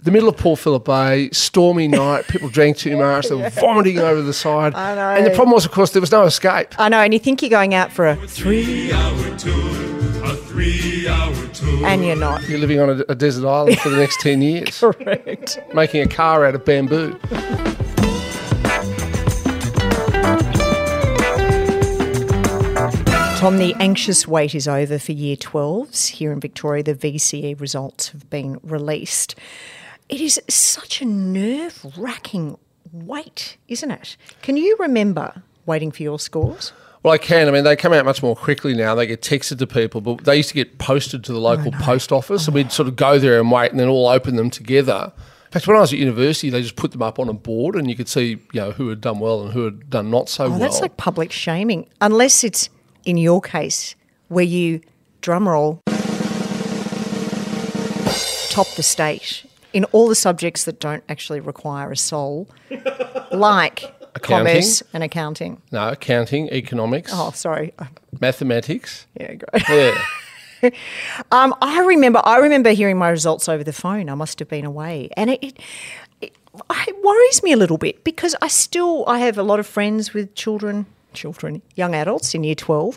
the 0.02 0.10
middle 0.10 0.30
of 0.30 0.36
Port 0.38 0.58
Phillip 0.58 0.84
Bay, 0.86 1.28
stormy 1.30 1.86
night. 2.02 2.26
People 2.28 2.48
drank 2.48 2.78
too 2.78 2.96
much. 2.96 3.28
They 3.28 3.34
were 3.34 3.50
vomiting 3.50 3.98
over 3.98 4.22
the 4.22 4.32
side. 4.32 4.74
I 4.74 4.94
know. 4.94 5.10
And 5.10 5.26
the 5.26 5.30
problem 5.30 5.52
was, 5.52 5.66
of 5.66 5.72
course, 5.72 5.90
there 5.90 6.00
was 6.00 6.10
no 6.12 6.24
escape. 6.24 6.68
I 6.78 6.88
know, 6.88 7.00
and 7.00 7.12
you 7.12 7.20
think 7.20 7.42
you're 7.42 7.50
going 7.50 7.74
out 7.74 7.92
for 7.92 8.08
a 8.08 8.16
Three 8.26 8.92
hour 8.92 9.36
tour, 9.36 10.24
a 10.24 10.34
three 10.36 11.06
hour 11.06 11.34
tour. 11.52 11.84
and 11.86 12.02
you're 12.06 12.16
not. 12.16 12.48
You're 12.48 12.60
living 12.60 12.80
on 12.80 12.88
a, 12.88 13.04
a 13.10 13.14
desert 13.14 13.46
island 13.46 13.78
for 13.80 13.90
the 13.90 13.98
next 13.98 14.20
ten 14.20 14.40
years, 14.40 14.78
Correct. 14.80 15.58
making 15.74 16.00
a 16.02 16.06
car 16.08 16.46
out 16.46 16.54
of 16.54 16.64
bamboo. 16.64 17.18
Tom, 23.40 23.56
the 23.56 23.74
anxious 23.80 24.28
wait 24.28 24.54
is 24.54 24.68
over 24.68 24.98
for 24.98 25.12
year 25.12 25.34
12s. 25.34 26.08
Here 26.08 26.30
in 26.30 26.40
Victoria, 26.40 26.82
the 26.82 26.94
VCE 26.94 27.58
results 27.58 28.10
have 28.10 28.28
been 28.28 28.60
released. 28.62 29.34
It 30.10 30.20
is 30.20 30.38
such 30.46 31.00
a 31.00 31.06
nerve 31.06 31.86
wracking 31.96 32.58
wait, 32.92 33.56
isn't 33.66 33.90
it? 33.90 34.18
Can 34.42 34.58
you 34.58 34.76
remember 34.78 35.42
waiting 35.64 35.90
for 35.90 36.02
your 36.02 36.18
scores? 36.18 36.74
Well, 37.02 37.14
I 37.14 37.16
can. 37.16 37.48
I 37.48 37.50
mean, 37.50 37.64
they 37.64 37.76
come 37.76 37.94
out 37.94 38.04
much 38.04 38.22
more 38.22 38.36
quickly 38.36 38.74
now. 38.74 38.94
They 38.94 39.06
get 39.06 39.22
texted 39.22 39.56
to 39.60 39.66
people, 39.66 40.02
but 40.02 40.24
they 40.24 40.36
used 40.36 40.50
to 40.50 40.54
get 40.54 40.76
posted 40.76 41.24
to 41.24 41.32
the 41.32 41.40
local 41.40 41.72
post 41.72 42.12
office, 42.12 42.46
and 42.46 42.54
we'd 42.54 42.70
sort 42.70 42.88
of 42.88 42.96
go 42.96 43.18
there 43.18 43.40
and 43.40 43.50
wait, 43.50 43.70
and 43.70 43.80
then 43.80 43.88
all 43.88 44.06
open 44.08 44.36
them 44.36 44.50
together. 44.50 45.14
In 45.46 45.52
fact, 45.52 45.66
when 45.66 45.78
I 45.78 45.80
was 45.80 45.94
at 45.94 45.98
university, 45.98 46.50
they 46.50 46.60
just 46.60 46.76
put 46.76 46.92
them 46.92 47.00
up 47.00 47.18
on 47.18 47.30
a 47.30 47.32
board, 47.32 47.74
and 47.74 47.88
you 47.88 47.96
could 47.96 48.08
see, 48.08 48.32
you 48.52 48.60
know, 48.60 48.72
who 48.72 48.90
had 48.90 49.00
done 49.00 49.18
well 49.18 49.40
and 49.40 49.54
who 49.54 49.64
had 49.64 49.88
done 49.88 50.10
not 50.10 50.28
so 50.28 50.44
Oh, 50.44 50.50
well. 50.50 50.58
that's 50.58 50.82
like 50.82 50.98
public 50.98 51.32
shaming, 51.32 51.88
unless 52.02 52.44
it's 52.44 52.68
in 53.04 53.16
your 53.16 53.40
case 53.40 53.94
where 54.28 54.44
you 54.44 54.80
drum 55.20 55.48
roll 55.48 55.80
top 58.50 58.66
the 58.76 58.82
state 58.82 59.46
in 59.72 59.84
all 59.86 60.08
the 60.08 60.14
subjects 60.14 60.64
that 60.64 60.80
don't 60.80 61.04
actually 61.08 61.38
require 61.40 61.92
a 61.92 61.96
soul, 61.96 62.48
like 63.32 63.94
commerce 64.22 64.82
and 64.92 65.04
accounting. 65.04 65.62
no 65.70 65.90
accounting, 65.90 66.48
economics, 66.50 67.12
Oh, 67.14 67.30
sorry. 67.30 67.72
mathematics. 68.20 69.06
Yeah, 69.18 69.34
great. 69.34 69.62
Yeah, 69.68 69.98
Um, 71.32 71.54
I 71.62 71.80
remember. 71.86 72.20
I 72.24 72.38
remember 72.38 72.70
hearing 72.72 72.98
my 72.98 73.08
results 73.08 73.48
over 73.48 73.62
the 73.64 73.72
phone. 73.72 74.10
I 74.10 74.14
must 74.14 74.40
have 74.40 74.48
been 74.48 74.64
away, 74.66 75.08
and 75.16 75.30
it, 75.30 75.38
it, 75.42 75.58
it, 76.20 76.36
it 76.88 77.04
worries 77.04 77.42
me 77.42 77.52
a 77.52 77.56
little 77.56 77.78
bit 77.78 78.02
because 78.04 78.34
I 78.42 78.48
still 78.48 79.04
I 79.06 79.20
have 79.20 79.38
a 79.38 79.42
lot 79.42 79.58
of 79.60 79.66
friends 79.66 80.12
with 80.12 80.34
children, 80.34 80.84
children, 81.12 81.62
young 81.74 81.94
adults 81.94 82.34
in 82.34 82.44
year 82.44 82.54
twelve, 82.54 82.96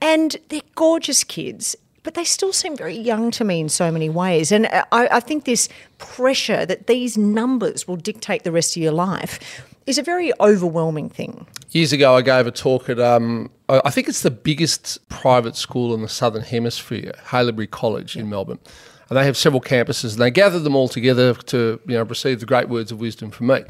and 0.00 0.36
they're 0.48 0.60
gorgeous 0.74 1.24
kids. 1.24 1.76
But 2.02 2.12
they 2.12 2.24
still 2.24 2.52
seem 2.52 2.76
very 2.76 2.98
young 2.98 3.30
to 3.30 3.44
me 3.44 3.60
in 3.60 3.70
so 3.70 3.90
many 3.90 4.10
ways. 4.10 4.52
And 4.52 4.66
I, 4.66 4.84
I 4.92 5.20
think 5.20 5.44
this 5.46 5.70
pressure 5.96 6.66
that 6.66 6.86
these 6.86 7.16
numbers 7.16 7.88
will 7.88 7.96
dictate 7.96 8.44
the 8.44 8.52
rest 8.52 8.76
of 8.76 8.82
your 8.82 8.92
life 8.92 9.64
is 9.86 9.96
a 9.96 10.02
very 10.02 10.30
overwhelming 10.38 11.08
thing. 11.08 11.46
years 11.74 11.92
ago, 11.92 12.14
I 12.16 12.22
gave 12.22 12.46
a 12.46 12.52
talk 12.52 12.88
at, 12.88 13.00
um, 13.00 13.50
I 13.68 13.90
think 13.90 14.08
it's 14.08 14.22
the 14.22 14.30
biggest 14.30 15.06
private 15.08 15.56
school 15.56 15.92
in 15.92 16.02
the 16.02 16.08
Southern 16.08 16.42
Hemisphere, 16.42 17.12
Haileybury 17.26 17.70
College 17.70 18.16
in 18.16 18.30
Melbourne. 18.30 18.60
And 19.10 19.18
they 19.18 19.24
have 19.24 19.36
several 19.36 19.60
campuses, 19.60 20.12
and 20.12 20.22
they 20.22 20.30
gathered 20.30 20.60
them 20.60 20.74
all 20.74 20.88
together 20.88 21.34
to, 21.34 21.80
you 21.86 21.94
know, 21.94 22.04
receive 22.04 22.40
the 22.40 22.46
great 22.46 22.68
words 22.68 22.90
of 22.90 23.00
wisdom 23.00 23.30
from 23.30 23.48
me. 23.48 23.64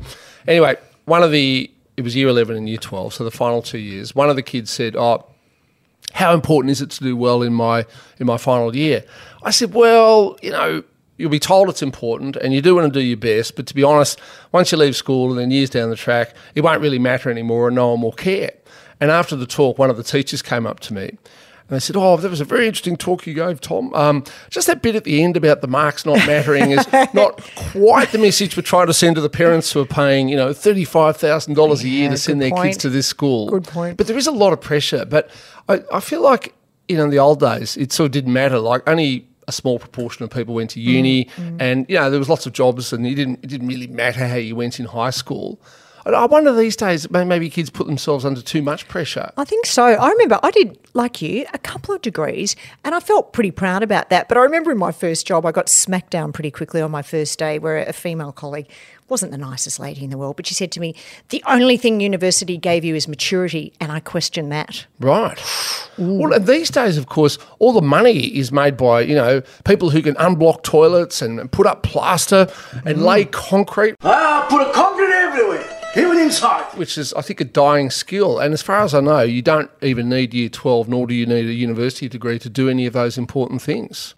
Anyway, 0.46 0.76
one 1.06 1.22
of 1.22 1.32
the, 1.32 1.70
it 1.96 2.02
was 2.02 2.16
year 2.16 2.28
11 2.28 2.56
and 2.56 2.68
year 2.68 2.78
12, 2.78 3.14
so 3.14 3.24
the 3.24 3.30
final 3.30 3.62
two 3.62 3.78
years, 3.78 4.14
one 4.14 4.30
of 4.30 4.36
the 4.36 4.42
kids 4.42 4.70
said, 4.70 4.96
oh, 4.96 5.24
how 6.12 6.32
important 6.32 6.70
is 6.70 6.80
it 6.80 6.90
to 6.90 7.04
do 7.04 7.16
well 7.16 7.42
in 7.42 7.52
my 7.52 7.86
in 8.18 8.26
my 8.26 8.36
final 8.36 8.74
year? 8.74 9.04
I 9.42 9.50
said, 9.50 9.74
well, 9.74 10.38
you 10.42 10.50
know, 10.50 10.84
you'll 11.16 11.30
be 11.30 11.38
told 11.38 11.68
it's 11.68 11.82
important 11.82 12.36
and 12.36 12.52
you 12.52 12.60
do 12.60 12.74
want 12.74 12.92
to 12.92 13.00
do 13.00 13.04
your 13.04 13.16
best, 13.16 13.56
but 13.56 13.66
to 13.66 13.74
be 13.74 13.82
honest, 13.82 14.20
once 14.52 14.70
you 14.72 14.78
leave 14.78 14.96
school 14.96 15.30
and 15.30 15.38
then 15.38 15.50
years 15.50 15.70
down 15.70 15.90
the 15.90 15.96
track, 15.96 16.34
it 16.54 16.62
won't 16.62 16.80
really 16.80 16.98
matter 16.98 17.30
anymore 17.30 17.68
and 17.68 17.76
no 17.76 17.90
one 17.90 18.02
will 18.02 18.12
care. 18.12 18.52
And 19.00 19.10
after 19.10 19.36
the 19.36 19.46
talk, 19.46 19.78
one 19.78 19.90
of 19.90 19.96
the 19.96 20.04
teachers 20.04 20.42
came 20.42 20.66
up 20.66 20.80
to 20.80 20.94
me 20.94 21.18
and 21.68 21.76
they 21.76 21.80
said, 21.80 21.96
Oh, 21.96 22.16
that 22.18 22.30
was 22.30 22.40
a 22.40 22.44
very 22.44 22.66
interesting 22.66 22.96
talk 22.96 23.26
you 23.26 23.32
gave, 23.34 23.60
Tom. 23.60 23.92
Um, 23.94 24.24
just 24.50 24.66
that 24.66 24.82
bit 24.82 24.94
at 24.96 25.04
the 25.04 25.22
end 25.22 25.36
about 25.36 25.60
the 25.62 25.66
marks 25.66 26.04
not 26.04 26.18
mattering 26.26 26.72
is 26.72 26.86
not 27.14 27.40
quite 27.56 28.10
the 28.12 28.18
message 28.18 28.56
we're 28.56 28.62
trying 28.62 28.86
to 28.88 28.94
send 28.94 29.16
to 29.16 29.22
the 29.22 29.30
parents 29.30 29.72
who 29.72 29.80
are 29.80 29.86
paying, 29.86 30.28
you 30.28 30.36
know, 30.36 30.50
$35,000 30.50 31.82
a 31.84 31.88
year 31.88 32.04
Yeah, 32.04 32.10
to 32.10 32.16
send 32.16 32.40
their 32.42 32.50
point. 32.50 32.64
kids 32.72 32.76
to 32.78 32.90
this 32.90 33.06
school. 33.06 33.48
Good 33.50 33.64
point. 33.64 33.96
But 33.96 34.06
there 34.06 34.16
is 34.18 34.26
a 34.26 34.32
lot 34.32 34.52
of 34.52 34.60
pressure. 34.60 35.04
But 35.04 35.30
I, 35.68 35.82
I 35.92 36.00
feel 36.00 36.20
like, 36.22 36.54
you 36.88 36.96
know, 36.96 37.04
in 37.04 37.10
the 37.10 37.18
old 37.18 37.40
days, 37.40 37.76
it 37.76 37.92
sort 37.92 38.06
of 38.06 38.12
didn't 38.12 38.32
matter. 38.32 38.58
Like 38.58 38.86
only 38.88 39.26
a 39.48 39.52
small 39.52 39.78
proportion 39.78 40.22
of 40.24 40.30
people 40.30 40.54
went 40.54 40.70
to 40.70 40.80
Mm, 40.80 40.84
uni, 40.84 41.28
and 41.58 41.86
you 41.88 41.96
know 41.96 42.10
there 42.10 42.18
was 42.18 42.28
lots 42.30 42.46
of 42.46 42.52
jobs, 42.54 42.92
and 42.94 43.06
it 43.06 43.14
didn't 43.14 43.40
it 43.42 43.48
didn't 43.48 43.68
really 43.68 43.86
matter 43.86 44.26
how 44.26 44.36
you 44.36 44.56
went 44.56 44.78
in 44.80 44.86
high 44.86 45.10
school. 45.10 45.60
I- 46.06 46.10
I 46.10 46.24
wonder 46.26 46.52
these 46.54 46.76
days 46.76 47.10
maybe 47.10 47.48
kids 47.50 47.70
put 47.70 47.86
themselves 47.86 48.24
under 48.24 48.40
too 48.42 48.62
much 48.62 48.88
pressure. 48.88 49.30
I 49.36 49.44
think 49.44 49.66
so. 49.66 49.84
I 49.84 50.10
remember 50.10 50.38
I 50.42 50.50
did, 50.50 50.78
like 50.94 51.20
you, 51.22 51.46
a 51.54 51.58
couple 51.58 51.94
of 51.94 52.02
degrees, 52.02 52.56
and 52.84 52.94
I 52.94 53.00
felt 53.00 53.32
pretty 53.32 53.50
proud 53.50 53.82
about 53.82 54.10
that. 54.10 54.28
But 54.28 54.38
I 54.38 54.42
remember 54.42 54.70
in 54.70 54.78
my 54.78 54.92
first 54.92 55.26
job, 55.26 55.44
I 55.46 55.52
got 55.52 55.68
smacked 55.68 56.10
down 56.10 56.32
pretty 56.32 56.50
quickly 56.50 56.80
on 56.80 56.90
my 56.90 57.02
first 57.02 57.38
day, 57.38 57.58
where 57.58 57.78
a 57.78 57.92
female 57.92 58.32
colleague 58.32 58.68
wasn't 59.08 59.30
the 59.32 59.38
nicest 59.38 59.78
lady 59.78 60.02
in 60.02 60.08
the 60.10 60.16
world, 60.16 60.34
but 60.36 60.46
she 60.46 60.54
said 60.54 60.72
to 60.72 60.80
me, 60.80 60.94
"The 61.28 61.42
only 61.46 61.76
thing 61.76 62.00
university 62.00 62.56
gave 62.56 62.84
you 62.86 62.94
is 62.94 63.06
maturity," 63.06 63.72
and 63.78 63.92
I 63.92 64.00
questioned 64.00 64.50
that. 64.52 64.86
Right. 65.00 65.38
Well, 65.96 66.32
and 66.32 66.44
these 66.48 66.70
days, 66.70 66.98
of 66.98 67.06
course, 67.06 67.38
all 67.60 67.72
the 67.72 67.80
money 67.80 68.24
is 68.26 68.50
made 68.50 68.76
by 68.76 69.02
you 69.02 69.14
know 69.14 69.42
people 69.64 69.90
who 69.90 70.02
can 70.02 70.16
unblock 70.16 70.64
toilets 70.64 71.22
and 71.22 71.48
put 71.52 71.68
up 71.68 71.84
plaster 71.84 72.48
and 72.84 72.98
Mm. 72.98 73.04
lay 73.04 73.24
concrete, 73.26 73.94
Ah, 74.02 74.44
put 74.50 74.60
a 74.66 74.72
concrete 74.72 75.12
everywhere, 75.12 75.64
even 75.96 76.18
inside. 76.18 76.64
which 76.76 76.96
is 76.98 77.12
I 77.14 77.20
think 77.22 77.40
a 77.40 77.44
dying 77.44 77.90
skill. 77.90 78.38
And 78.38 78.52
as 78.54 78.62
far 78.62 78.82
as 78.82 78.94
I 78.94 79.00
know, 79.00 79.20
you 79.20 79.42
don't 79.42 79.70
even 79.82 80.08
need 80.08 80.34
year 80.34 80.48
twelve, 80.48 80.88
nor 80.88 81.06
do 81.06 81.14
you 81.14 81.26
need 81.26 81.46
a 81.46 81.52
university 81.52 82.08
degree 82.08 82.38
to 82.40 82.48
do 82.48 82.68
any 82.68 82.86
of 82.86 82.92
those 82.92 83.16
important 83.18 83.62
things. 83.62 84.14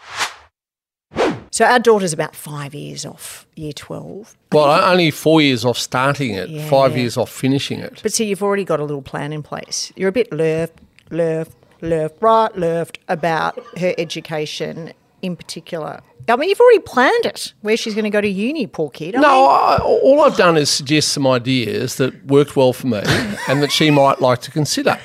So 1.51 1.65
our 1.65 1.79
daughter's 1.79 2.13
about 2.13 2.37
five 2.37 2.75
years 2.75 3.07
off 3.07 3.47
year 3.57 3.73
twelve, 3.73 4.37
Well, 4.53 4.67
only 4.91 5.11
four 5.11 5.41
years 5.41 5.65
off 5.65 5.79
starting 5.79 6.35
it, 6.35 6.51
Yeah. 6.51 6.69
five 6.69 6.97
years 6.97 7.17
off 7.17 7.31
finishing 7.31 7.79
it. 7.81 8.01
but 8.03 8.13
see, 8.13 8.27
you've 8.27 8.43
already 8.43 8.65
got 8.65 8.79
a 8.81 8.85
little 8.85 9.01
plan 9.03 9.33
in 9.33 9.43
place. 9.43 9.91
You're 9.97 10.11
a 10.11 10.13
bit 10.13 10.31
left, 10.33 10.75
left, 11.11 11.53
left, 11.81 12.17
right, 12.21 12.55
left 12.59 12.99
about 13.09 13.59
her 13.79 13.95
education 13.97 14.93
in 15.23 15.37
particular. 15.37 16.01
I 16.29 16.37
mean, 16.37 16.49
you've 16.49 16.61
already 16.61 16.81
planned 16.81 17.25
it 17.27 17.53
where 17.63 17.77
she's 17.77 17.95
going 17.95 18.05
to 18.05 18.11
go 18.11 18.21
to 18.21 18.29
uni, 18.29 18.67
poor 18.67 18.91
kid. 18.91 19.15
I 19.17 19.21
No, 19.21 19.29
mean- 19.29 19.51
I, 19.51 19.79
all 19.83 20.21
I've 20.23 20.37
done 20.37 20.57
is 20.57 20.69
suggest 20.71 21.09
some 21.13 21.27
ideas 21.27 21.97
that 21.97 22.27
worked 22.27 22.57
well 22.57 22.73
for 22.73 22.87
me 22.89 23.01
and 23.49 23.63
that 23.63 23.71
she 23.71 23.91
might 23.91 24.21
like 24.21 24.41
to 24.43 24.51
consider. 24.51 24.99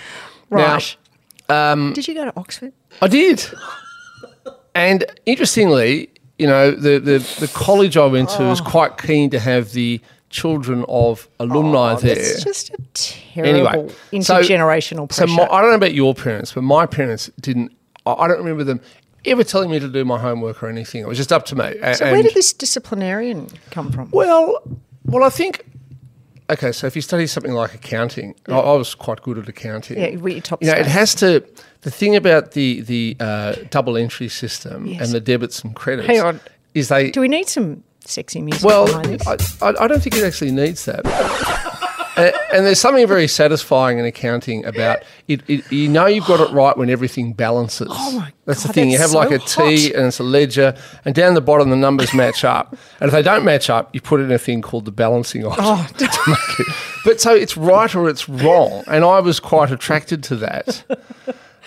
Right. 0.50 0.96
Now, 1.48 1.72
um, 1.74 1.94
Did 1.94 2.08
you 2.08 2.14
go 2.16 2.26
to 2.26 2.34
Oxford? 2.36 2.74
I 3.02 3.08
did. 3.08 3.46
And 4.74 5.04
interestingly, 5.26 6.10
you 6.40 6.48
know, 6.48 6.72
the, 6.72 7.00
the, 7.00 7.18
the 7.40 7.52
college 7.54 7.98
I 7.98 8.06
went 8.06 8.30
to 8.30 8.44
was 8.44 8.62
quite 8.62 8.98
keen 8.98 9.30
to 9.32 9.40
have 9.40 9.74
the 9.74 10.02
children 10.30 10.86
of 10.88 11.28
alumni 11.40 11.96
there. 11.96 12.18
It's 12.18 12.44
just 12.44 12.70
a 12.72 12.78
terrible 12.94 13.68
Anyway, 13.68 13.90
so- 14.22 14.36
intergenerational 14.42 15.12
So 15.12 15.26
pressure. 15.26 15.36
my, 15.36 15.48
I 15.52 15.62
don't 15.62 15.70
know 15.72 15.76
about 15.76 15.94
your 15.94 16.14
parents, 16.16 16.54
but 16.54 16.64
my 16.64 16.86
parents 16.86 17.30
didn't. 17.40 17.74
I 18.06 18.28
don't 18.28 18.40
remember 18.40 18.64
them 18.64 18.82
ever 19.26 19.44
telling 19.44 19.70
me 19.70 19.80
to 19.80 19.88
do 19.88 20.04
my 20.06 20.20
homework 20.20 20.62
or 20.64 20.68
anything. 20.70 21.02
It 21.02 21.08
was 21.08 21.18
just 21.18 21.32
up 21.32 21.46
to 21.48 21.56
me. 21.56 21.66
A- 21.82 21.96
So 21.96 22.12
where 22.12 22.24
did 22.24 22.34
this 22.34 22.54
disciplinarian 22.54 23.48
come 23.72 23.92
from? 23.92 24.10
Well, 24.12 24.62
well, 25.06 25.24
I 25.24 25.30
think. 25.30 25.66
Okay, 26.50 26.74
so 26.74 26.86
if 26.86 26.96
you 26.98 27.02
study 27.02 27.28
something 27.28 27.54
like 27.54 27.74
accounting, 27.74 28.36
I, 28.50 28.54
I 28.58 28.74
was 28.76 28.94
quite 28.94 29.22
good 29.22 29.38
at 29.38 29.48
accounting. 29.48 29.98
Yeah, 29.98 30.18
were 30.18 30.30
you 30.30 30.42
top 30.42 30.62
You 30.62 30.72
know, 30.72 30.78
it 30.78 30.86
has 30.86 31.16
to. 31.16 31.44
The 31.82 31.92
thing 31.92 32.16
about 32.16 32.52
the 32.52 32.82
the 32.82 33.16
uh, 33.20 33.56
double 33.70 33.96
entry 33.98 34.28
system 34.28 34.86
Yes. 34.86 35.02
and 35.02 35.12
the 35.14 35.22
debits 35.22 35.64
and 35.64 35.74
credits 35.76 36.08
Hang 36.08 36.20
on. 36.22 36.40
is 36.74 36.90
they. 36.90 37.10
Do 37.12 37.22
we 37.22 37.28
need 37.30 37.48
some 37.48 37.84
sexy 38.06 38.42
music 38.42 38.64
well, 38.66 38.86
behind 38.86 39.20
this? 39.20 39.62
I, 39.62 39.70
I 39.70 39.84
I 39.86 39.88
don't 39.88 40.02
think 40.04 40.16
it 40.18 40.24
actually 40.24 40.52
needs 40.52 40.84
that. 40.86 41.06
Uh, 42.18 42.32
and 42.54 42.66
there's 42.66 42.80
something 42.80 43.08
very 43.08 43.28
satisfying 43.28 43.98
in 43.98 44.06
accounting 44.06 44.66
about 44.66 45.04
it, 45.28 45.42
it. 45.48 45.72
You 45.72 45.88
know 45.88 46.08
you've 46.08 46.26
got 46.26 46.40
it 46.40 46.52
right 46.54 46.76
when 46.76 46.90
everything 46.90 47.34
balances. 47.34 47.88
Oh 47.90 48.12
my 48.20 48.34
That's 48.46 48.64
the 48.64 48.68
God, 48.68 48.76
thing. 48.76 48.92
you 48.92 48.98
have 48.98 49.12
like 49.12 49.30
so 49.30 49.36
a 49.36 49.40
T 49.40 49.88
hot. 49.88 49.96
and 49.96 50.08
it's 50.08 50.20
a 50.20 50.24
ledger, 50.24 50.76
and 51.06 51.16
down 51.16 51.36
the 51.36 51.42
bottom 51.42 51.70
the 51.70 51.76
numbers 51.76 52.14
match 52.14 52.44
up. 52.44 52.76
And 53.00 53.08
if 53.08 53.12
they 53.12 53.22
don't 53.22 53.46
match 53.46 53.70
up, 53.70 53.94
you 53.94 54.02
put 54.02 54.20
in 54.20 54.32
a 54.32 54.38
thing 54.38 54.62
called 54.62 54.86
the 54.86 54.92
balancing 54.92 55.46
item. 55.46 55.56
Oh, 55.60 55.88
it. 56.00 56.68
But 57.06 57.22
so 57.22 57.34
it's 57.34 57.56
right 57.56 57.94
or 57.96 58.10
it's 58.10 58.28
wrong, 58.28 58.84
and 58.88 59.04
I 59.06 59.20
was 59.22 59.40
quite 59.40 59.72
attracted 59.72 60.24
to 60.26 60.36
that. 60.38 60.84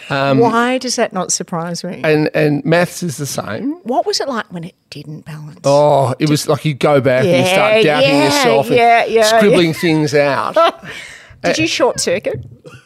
Why 0.09 0.79
does 0.79 0.97
that 0.97 1.13
not 1.13 1.33
surprise 1.33 1.83
me? 1.85 1.97
um, 1.99 2.05
And 2.05 2.31
and 2.35 2.65
maths 2.65 3.03
is 3.03 3.17
the 3.17 3.27
same. 3.27 3.73
what 3.85 4.07
was 4.07 4.21
it 4.21 4.29
like 4.29 4.53
when 4.53 4.65
it 4.65 4.75
didn't 4.91 5.25
balance? 5.25 5.61
Oh, 5.65 6.15
it 6.19 6.29
was 6.29 6.49
like 6.49 6.65
you 6.65 6.75
go 6.75 7.01
back 7.01 7.25
and 7.25 7.39
you 7.39 7.47
start 7.47 7.83
doubting 7.85 8.09
yeah, 8.11 8.25
yourself 8.25 8.67
and 8.67 8.77
yeah, 8.77 9.05
yeah, 9.07 9.23
scribbling 9.37 9.73
things 9.75 10.15
out. 10.15 10.57
Did 11.45 11.59
you 11.59 11.67
short 11.67 12.01
circuit? 12.01 12.43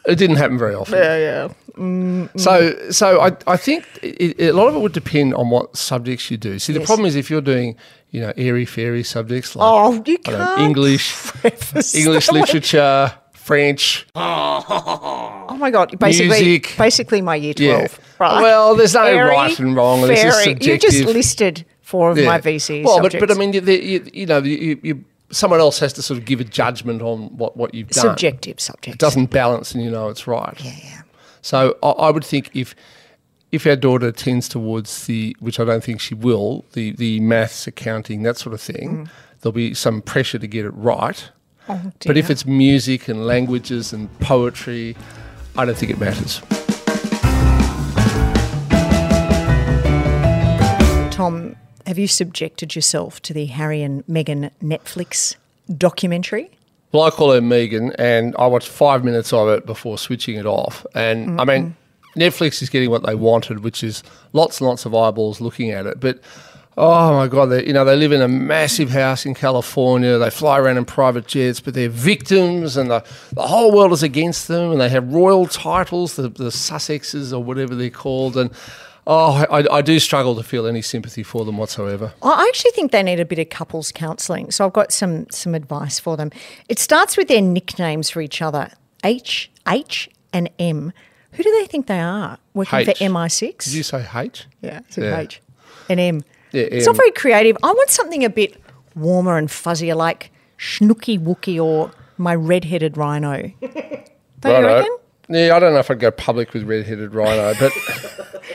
It 0.06 0.16
didn't 0.16 0.36
happen 0.36 0.58
very 0.58 0.74
often. 0.74 0.98
Yeah, 0.98 1.16
yeah. 1.16 2.26
So, 2.36 2.90
so 2.90 3.20
I, 3.20 3.30
I 3.46 3.56
think 3.56 3.84
it, 4.02 4.40
a 4.40 4.52
lot 4.52 4.66
of 4.66 4.74
it 4.74 4.80
would 4.80 4.92
depend 4.92 5.32
on 5.34 5.48
what 5.50 5.76
subjects 5.76 6.28
you 6.28 6.36
do. 6.36 6.58
See, 6.58 6.72
the 6.72 6.80
Yes. 6.80 6.86
problem 6.88 7.06
is 7.06 7.14
if 7.14 7.30
you're 7.30 7.40
doing, 7.40 7.76
you 8.10 8.20
know, 8.20 8.32
airy 8.36 8.64
fairy 8.64 9.04
subjects 9.04 9.54
like 9.54 9.64
Oh, 9.64 10.02
you 10.04 10.18
don't 10.18 10.38
know, 10.38 10.44
can't. 10.44 10.60
English, 10.62 11.14
English 11.94 12.32
literature, 12.32 13.12
French, 13.48 14.06
Oh 14.14 15.56
my 15.58 15.70
god! 15.70 15.98
Basically, 15.98 16.28
Music. 16.42 16.74
basically 16.76 17.22
my 17.22 17.34
year 17.36 17.54
Yeah. 17.56 17.76
twelve. 17.86 18.00
Right. 18.20 18.42
Well, 18.42 18.74
there's 18.76 18.94
no 18.94 19.04
Fairy, 19.04 19.30
right 19.30 19.58
and 19.58 19.74
wrong, 19.74 20.00
it's 20.10 20.20
just 20.22 20.44
fairy. 20.44 20.56
You 20.60 20.78
just 20.78 21.04
listed 21.04 21.64
four 21.80 22.10
of 22.10 22.18
my 22.18 22.38
VCs. 22.40 22.84
Well, 22.84 22.98
but, 23.00 23.12
subjects. 23.12 23.26
but 23.26 23.30
I 23.34 23.38
mean, 23.38 23.52
you, 23.54 23.60
you, 23.62 24.06
you 24.12 24.26
know, 24.26 24.38
you, 24.38 24.78
you, 24.82 25.04
someone 25.30 25.60
else 25.60 25.78
has 25.78 25.92
to 25.94 26.02
sort 26.02 26.18
of 26.18 26.26
give 26.26 26.40
a 26.40 26.44
judgment 26.44 27.00
on 27.00 27.28
what, 27.38 27.56
what 27.56 27.74
you've 27.74 27.88
done. 27.88 28.02
subjective 28.02 28.60
subjects. 28.60 28.96
It 28.96 28.98
doesn't 28.98 29.30
balance, 29.30 29.72
and 29.72 29.82
you 29.82 29.90
know 29.90 30.08
it's 30.10 30.26
right. 30.26 30.58
Yeah, 30.62 30.72
yeah. 30.84 31.02
So 31.40 31.76
I, 31.82 31.88
I 31.88 32.10
would 32.10 32.24
think 32.24 32.50
if 32.54 32.74
if 33.50 33.66
our 33.66 33.76
daughter 33.76 34.12
tends 34.12 34.46
towards 34.46 35.06
the, 35.06 35.34
which 35.40 35.58
I 35.58 35.64
don't 35.64 35.82
think 35.82 36.00
she 36.02 36.14
will, 36.14 36.66
the 36.74 36.92
the 36.92 37.20
maths, 37.20 37.66
accounting, 37.66 38.24
that 38.24 38.36
sort 38.36 38.52
of 38.52 38.60
thing, 38.60 39.06
Mm. 39.06 39.08
there'll 39.40 39.52
be 39.54 39.72
some 39.72 40.02
pressure 40.02 40.38
to 40.38 40.46
get 40.46 40.66
it 40.66 40.74
right. 40.74 41.30
Oh, 41.70 41.92
But 42.06 42.16
if 42.16 42.30
it's 42.30 42.46
music 42.46 43.08
and 43.08 43.26
languages 43.26 43.92
and 43.92 44.08
poetry, 44.20 44.96
I 45.56 45.64
don't 45.64 45.76
think 45.76 45.92
it 45.92 45.98
matters. 45.98 46.40
Tom, 51.14 51.56
have 51.86 51.98
you 51.98 52.06
subjected 52.06 52.74
yourself 52.74 53.20
to 53.22 53.34
the 53.34 53.46
Harry 53.46 53.82
and 53.82 54.06
Meghan 54.06 54.50
Netflix 54.62 55.36
documentary? 55.76 56.50
Well, 56.92 57.02
I 57.02 57.10
call 57.10 57.32
her 57.32 57.40
Megan, 57.40 57.92
and 57.98 58.34
I 58.38 58.46
watched 58.46 58.68
five 58.68 59.04
minutes 59.04 59.32
of 59.32 59.48
it 59.48 59.66
before 59.66 59.98
switching 59.98 60.36
it 60.36 60.46
off. 60.46 60.86
And 60.94 61.38
I 61.38 61.44
mean, 61.44 61.76
Netflix 62.16 62.62
is 62.62 62.70
getting 62.70 62.88
what 62.88 63.04
they 63.04 63.14
wanted, 63.14 63.62
which 63.62 63.84
is 63.84 64.02
lots 64.32 64.60
and 64.60 64.68
lots 64.68 64.86
of 64.86 64.94
eyeballs 64.94 65.40
looking 65.40 65.70
at 65.70 65.86
it. 65.86 66.00
But 66.00 66.20
oh 66.78 67.16
my 67.16 67.26
God, 67.26 67.46
they, 67.46 67.66
you 67.66 67.72
know, 67.72 67.84
they 67.84 67.96
live 67.96 68.12
in 68.12 68.22
a 68.22 68.28
massive 68.28 68.90
house 68.90 69.26
in 69.26 69.34
California. 69.34 70.16
They 70.16 70.30
fly 70.30 70.58
around 70.58 70.76
in 70.78 70.84
private 70.84 71.26
jets, 71.26 71.60
but 71.60 71.74
they're 71.74 71.88
victims, 71.88 72.76
and 72.76 72.90
the, 72.90 73.04
the 73.32 73.42
whole 73.42 73.72
world 73.72 73.92
is 73.92 74.02
against 74.02 74.46
them. 74.48 74.70
And 74.70 74.80
they 74.80 74.88
have 74.88 75.12
royal 75.12 75.46
titles, 75.46 76.16
the, 76.16 76.28
the 76.28 76.50
Sussexes 76.50 77.32
or 77.32 77.42
whatever 77.42 77.74
they're 77.74 77.90
called. 77.90 78.36
And 78.36 78.50
oh, 79.06 79.44
I, 79.50 79.78
I 79.78 79.82
do 79.82 79.98
struggle 79.98 80.36
to 80.36 80.42
feel 80.42 80.66
any 80.66 80.80
sympathy 80.82 81.22
for 81.24 81.44
them 81.44 81.58
whatsoever. 81.58 82.14
I 82.22 82.46
actually 82.48 82.70
think 82.70 82.92
they 82.92 83.02
need 83.02 83.18
a 83.18 83.24
bit 83.24 83.40
of 83.40 83.50
couples 83.50 83.90
counselling. 83.90 84.50
So 84.52 84.64
I've 84.64 84.72
got 84.72 84.92
some 84.92 85.28
some 85.30 85.54
advice 85.54 85.98
for 85.98 86.16
them. 86.16 86.30
It 86.68 86.78
starts 86.78 87.16
with 87.16 87.28
their 87.28 87.42
nicknames 87.42 88.08
for 88.08 88.20
each 88.20 88.40
other. 88.40 88.70
H, 89.04 89.50
H, 89.68 90.08
and 90.32 90.48
M. 90.58 90.92
Who 91.32 91.42
do 91.42 91.50
they 91.60 91.66
think 91.66 91.86
they 91.86 92.00
are? 92.00 92.38
Working 92.54 92.80
H. 92.80 92.86
for 92.86 92.92
MI6? 93.04 93.64
Did 93.64 93.72
you 93.74 93.82
say 93.82 94.06
H? 94.14 94.46
Yeah, 94.60 94.80
it's 94.88 94.98
Yeah. 94.98 95.18
H. 95.18 95.40
And 95.88 96.00
M. 96.00 96.22
Yeah, 96.52 96.62
It's 96.62 96.86
M. 96.86 96.92
not 96.92 96.96
very 96.96 97.10
creative. 97.12 97.56
I 97.62 97.72
want 97.72 97.90
something 97.90 98.24
a 98.24 98.30
bit 98.30 98.56
warmer 98.94 99.36
and 99.36 99.48
fuzzier, 99.48 99.96
like 99.96 100.30
Schnooky 100.58 101.18
Wookie 101.18 101.62
or 101.62 101.90
my 102.16 102.34
red-headed 102.34 102.96
rhino. 102.96 103.52
Don't 103.60 103.62
you 104.44 104.50
Righto. 104.50 104.66
reckon? 104.76 104.96
Yeah, 105.30 105.54
I 105.56 105.58
don't 105.58 105.74
know 105.74 105.78
if 105.80 105.90
I'd 105.90 106.00
go 106.00 106.10
public 106.10 106.54
with 106.54 106.62
red-headed 106.62 107.12
rhino, 107.14 107.52
but 107.60 107.72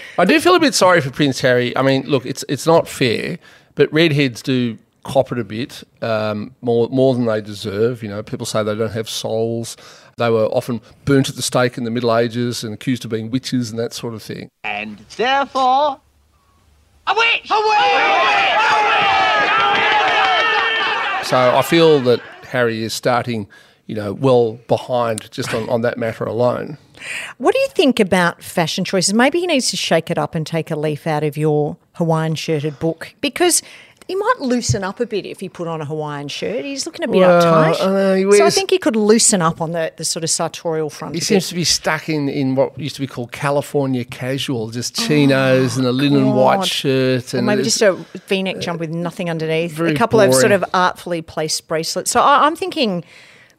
I 0.18 0.26
do 0.26 0.40
feel 0.40 0.56
a 0.56 0.60
bit 0.60 0.74
sorry 0.74 1.02
for 1.02 1.12
Prince 1.12 1.40
Harry. 1.42 1.76
I 1.78 1.82
mean, 1.84 2.04
look, 2.08 2.26
it's 2.26 2.44
it's 2.50 2.66
not 2.66 2.88
fair, 2.88 3.38
but 3.76 3.94
redheads 3.94 4.42
do 4.42 4.78
cop 5.04 5.32
it 5.32 5.38
a 5.38 5.44
bit 5.44 5.84
um, 6.02 6.56
more 6.62 6.88
more 6.90 7.14
than 7.14 7.26
they 7.26 7.42
deserve. 7.42 8.02
You 8.02 8.10
know, 8.10 8.24
people 8.24 8.48
say 8.48 8.64
they 8.64 8.74
don't 8.76 8.92
have 8.92 9.08
souls. 9.08 9.78
They 10.18 10.30
were 10.32 10.46
often 10.46 10.82
burnt 11.06 11.30
at 11.30 11.36
the 11.36 11.42
stake 11.44 11.78
in 11.78 11.84
the 11.84 11.92
Middle 11.92 12.16
Ages 12.16 12.64
and 12.64 12.74
accused 12.74 13.06
of 13.06 13.12
being 13.12 13.30
witches 13.30 13.70
and 13.70 13.78
that 13.80 13.94
sort 13.94 14.14
of 14.16 14.24
thing. 14.24 14.50
and 14.64 14.98
therefore 15.18 16.00
a 17.08 17.14
witch. 17.14 17.50
A 17.50 17.56
witch! 17.56 17.80
A 18.00 18.20
witch! 18.26 18.60
A 18.72 18.80
witch! 21.20 21.28
So 21.28 21.56
I 21.56 21.62
feel 21.62 22.00
that 22.02 22.20
Harry 22.48 22.84
is 22.84 22.94
starting, 22.94 23.48
you 23.88 23.96
know, 23.96 24.14
well 24.14 24.54
behind 24.68 25.32
just 25.32 25.54
on, 25.54 25.68
on 25.70 25.82
that 25.82 25.98
matter 25.98 26.24
alone. 26.26 26.78
What 27.38 27.54
do 27.54 27.60
you 27.60 27.68
think 27.70 28.00
about 28.00 28.44
fashion 28.44 28.86
choices? 28.86 29.14
Maybe 29.14 29.40
he 29.40 29.48
needs 29.48 29.70
to 29.72 29.78
shake 29.78 30.12
it 30.12 30.18
up 30.18 30.36
and 30.36 30.46
take 30.46 30.70
a 30.72 30.76
leaf 30.76 31.08
out 31.08 31.24
of 31.24 31.36
your 31.38 31.78
Hawaiian 31.94 32.36
shirted 32.36 32.80
book 32.80 33.14
because 33.22 33.62
he 34.14 34.20
might 34.20 34.42
loosen 34.42 34.84
up 34.84 35.00
a 35.00 35.08
bit 35.08 35.26
if 35.26 35.40
he 35.40 35.50
put 35.50 35.68
on 35.68 35.82
a 35.82 35.86
Hawaiian 35.86 36.28
shirt. 36.28 36.64
He's 36.64 36.86
looking 36.86 37.04
a 37.04 37.08
bit 37.08 37.18
Well, 37.18 37.42
uptight. 37.42 37.80
Uh, 37.80 38.32
he 38.32 38.38
so 38.38 38.46
I 38.46 38.52
think 38.52 38.70
he 38.70 38.78
could 38.78 38.96
loosen 38.96 39.42
up 39.42 39.60
on 39.60 39.72
the, 39.72 39.92
the 39.98 40.06
sort 40.06 40.24
of 40.24 40.30
sartorial 40.30 40.92
front. 40.92 41.16
He 41.16 41.18
a 41.18 41.22
bit. 41.22 41.26
seems 41.26 41.48
to 41.50 41.56
be 41.56 41.64
stuck 41.64 42.10
in, 42.10 42.30
in 42.30 42.54
what 42.54 42.78
used 42.80 42.94
to 42.94 43.02
be 43.02 43.08
called 43.08 43.32
California 43.32 44.06
casual, 44.06 44.70
just 44.70 44.96
chinos 44.96 45.78
and 45.78 45.88
a 45.88 45.92
linen 45.92 46.26
oh, 46.26 46.36
white 46.36 46.54
Oh, 46.54 46.58
God. 46.60 46.68
shirt. 46.68 47.34
Or 47.34 47.38
And 47.40 47.48
maybe 47.48 47.64
just 47.64 47.82
a 47.82 47.94
V-neck 48.28 48.60
jump 48.60 48.80
with 48.80 48.92
nothing 48.92 49.32
underneath. 49.32 49.80
A 49.80 49.96
couple 49.96 50.20
of 50.20 50.32
sort 50.36 50.52
of 50.52 50.64
artfully 50.76 51.24
placed 51.24 51.68
bracelets. 51.68 52.12
So 52.12 52.22
I, 52.22 52.46
I'm 52.46 52.56
thinking 52.56 53.04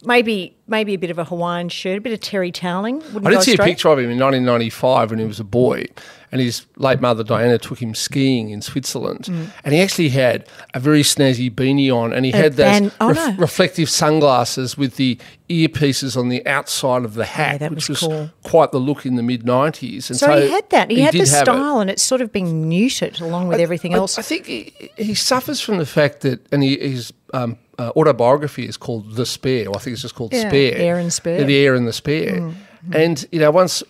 maybe 0.05 0.57
maybe 0.67 0.95
a 0.95 0.99
bit 0.99 1.11
of 1.11 1.19
a 1.19 1.25
Hawaiian 1.25 1.69
shirt, 1.69 1.99
a 1.99 2.01
bit 2.01 2.13
of 2.13 2.21
terry 2.21 2.53
toweling. 2.53 2.99
Wouldn't 3.13 3.27
I 3.27 3.31
did 3.31 3.43
see 3.43 3.55
a 3.55 3.59
picture 3.59 3.89
of 3.89 3.99
him 3.99 4.11
in 4.11 4.19
1995 4.19 5.11
when 5.11 5.19
he 5.19 5.25
was 5.25 5.41
a 5.41 5.45
boy, 5.45 5.87
and 6.35 6.43
his 6.43 6.67
late 6.77 7.01
mother 7.01 7.23
Diana 7.23 7.59
took 7.59 7.79
him 7.81 7.95
skiing 7.95 8.51
in 8.51 8.61
Switzerland, 8.61 9.29
and 9.65 9.73
he 9.73 9.81
actually 9.81 10.09
had 10.09 10.47
a 10.75 10.81
very 10.81 11.03
snazzy 11.03 11.49
beanie 11.49 11.91
on, 11.95 12.13
and 12.13 12.27
he 12.27 12.33
Mm. 12.33 12.35
Had 12.35 12.53
those 12.55 12.93
oh, 13.01 13.09
ref- 13.09 13.17
no. 13.17 13.35
reflective 13.39 13.89
sunglasses 13.89 14.77
with 14.77 14.97
the 14.97 15.17
earpieces 15.49 16.17
on 16.17 16.29
the 16.29 16.45
outside 16.47 17.05
of 17.05 17.15
the 17.15 17.25
hat, 17.25 17.61
that 17.61 17.71
which 17.71 17.89
was 17.89 18.03
was 18.03 18.09
cool. 18.11 18.31
quite 18.43 18.73
the 18.73 18.79
look 18.81 19.07
in 19.07 19.15
the 19.15 19.23
mid 19.23 19.45
90s. 19.45 20.11
And 20.11 20.19
So, 20.19 20.27
so, 20.27 20.41
he 20.43 20.51
had 20.51 20.69
that. 20.71 20.91
He, 20.91 21.01
had 21.01 21.13
the 21.15 21.19
have 21.19 21.27
it. 21.29 21.31
style, 21.31 21.79
and 21.81 21.89
it's 21.89 22.03
sort 22.03 22.21
of 22.21 22.33
been 22.33 22.69
muted 22.69 23.21
along 23.21 23.47
with 23.49 23.61
everything 23.61 23.95
I- 23.95 23.99
else. 23.99 24.19
I 24.19 24.23
think 24.23 24.47
he, 24.47 24.73
he 24.97 25.15
suffers 25.15 25.61
from 25.61 25.79
the 25.79 25.87
fact 25.87 26.23
that, 26.23 26.45
and 26.53 26.63
he, 26.65 26.77
his 26.77 27.13
um, 27.33 27.57
uh, 27.79 27.93
autobiography 27.97 28.67
is 28.67 28.77
called 28.77 29.15
The 29.15 29.25
Spare. 29.27 29.69
Or 29.69 29.77
I 29.77 29.79
think 29.79 29.93
it's 29.93 30.03
just 30.03 30.17
called 30.17 30.33
Yeah, 30.33 30.49
Spare. 30.49 30.75
Heir 30.77 30.99
and 30.99 31.13
Spare. 31.13 31.41
Mm, 31.43 31.47
the 31.47 31.57
Heir 31.65 31.75
and 31.77 31.87
the 31.87 31.93
Spare. 31.93 32.53
And, 32.93 33.27
you 33.33 33.41
know, 33.41 33.51
once, 33.51 33.83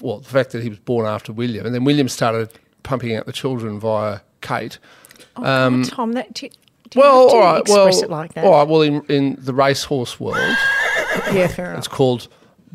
well, 0.00 0.18
the 0.20 0.28
fact 0.28 0.50
that 0.52 0.62
he 0.62 0.68
was 0.68 0.78
born 0.78 1.06
after 1.06 1.32
William, 1.32 1.66
and 1.66 1.74
then 1.74 1.84
William 1.84 2.08
started 2.08 2.50
pumping 2.82 3.14
out 3.14 3.26
the 3.26 3.32
children 3.32 3.78
via 3.80 4.20
Kate. 4.40 4.78
Oh, 5.36 5.42
God, 5.42 5.46
um, 5.66 5.82
Tom, 5.84 6.12
that 6.12 6.32
do, 6.34 6.48
do 6.90 6.98
Well, 7.00 7.28
all 7.30 7.38
right. 7.40 7.60
express 7.60 7.76
Well, 7.96 8.02
it 8.04 8.10
like 8.10 8.34
that? 8.34 8.44
all 8.44 8.52
right. 8.52 8.66
Well, 8.68 8.82
in, 8.82 9.02
in 9.08 9.36
the 9.38 9.54
racehorse 9.54 10.18
world, 10.18 10.36
Yeah, 11.32 11.46
fair 11.48 11.74
it's 11.74 11.86
enough. 11.86 11.90
called 11.90 12.28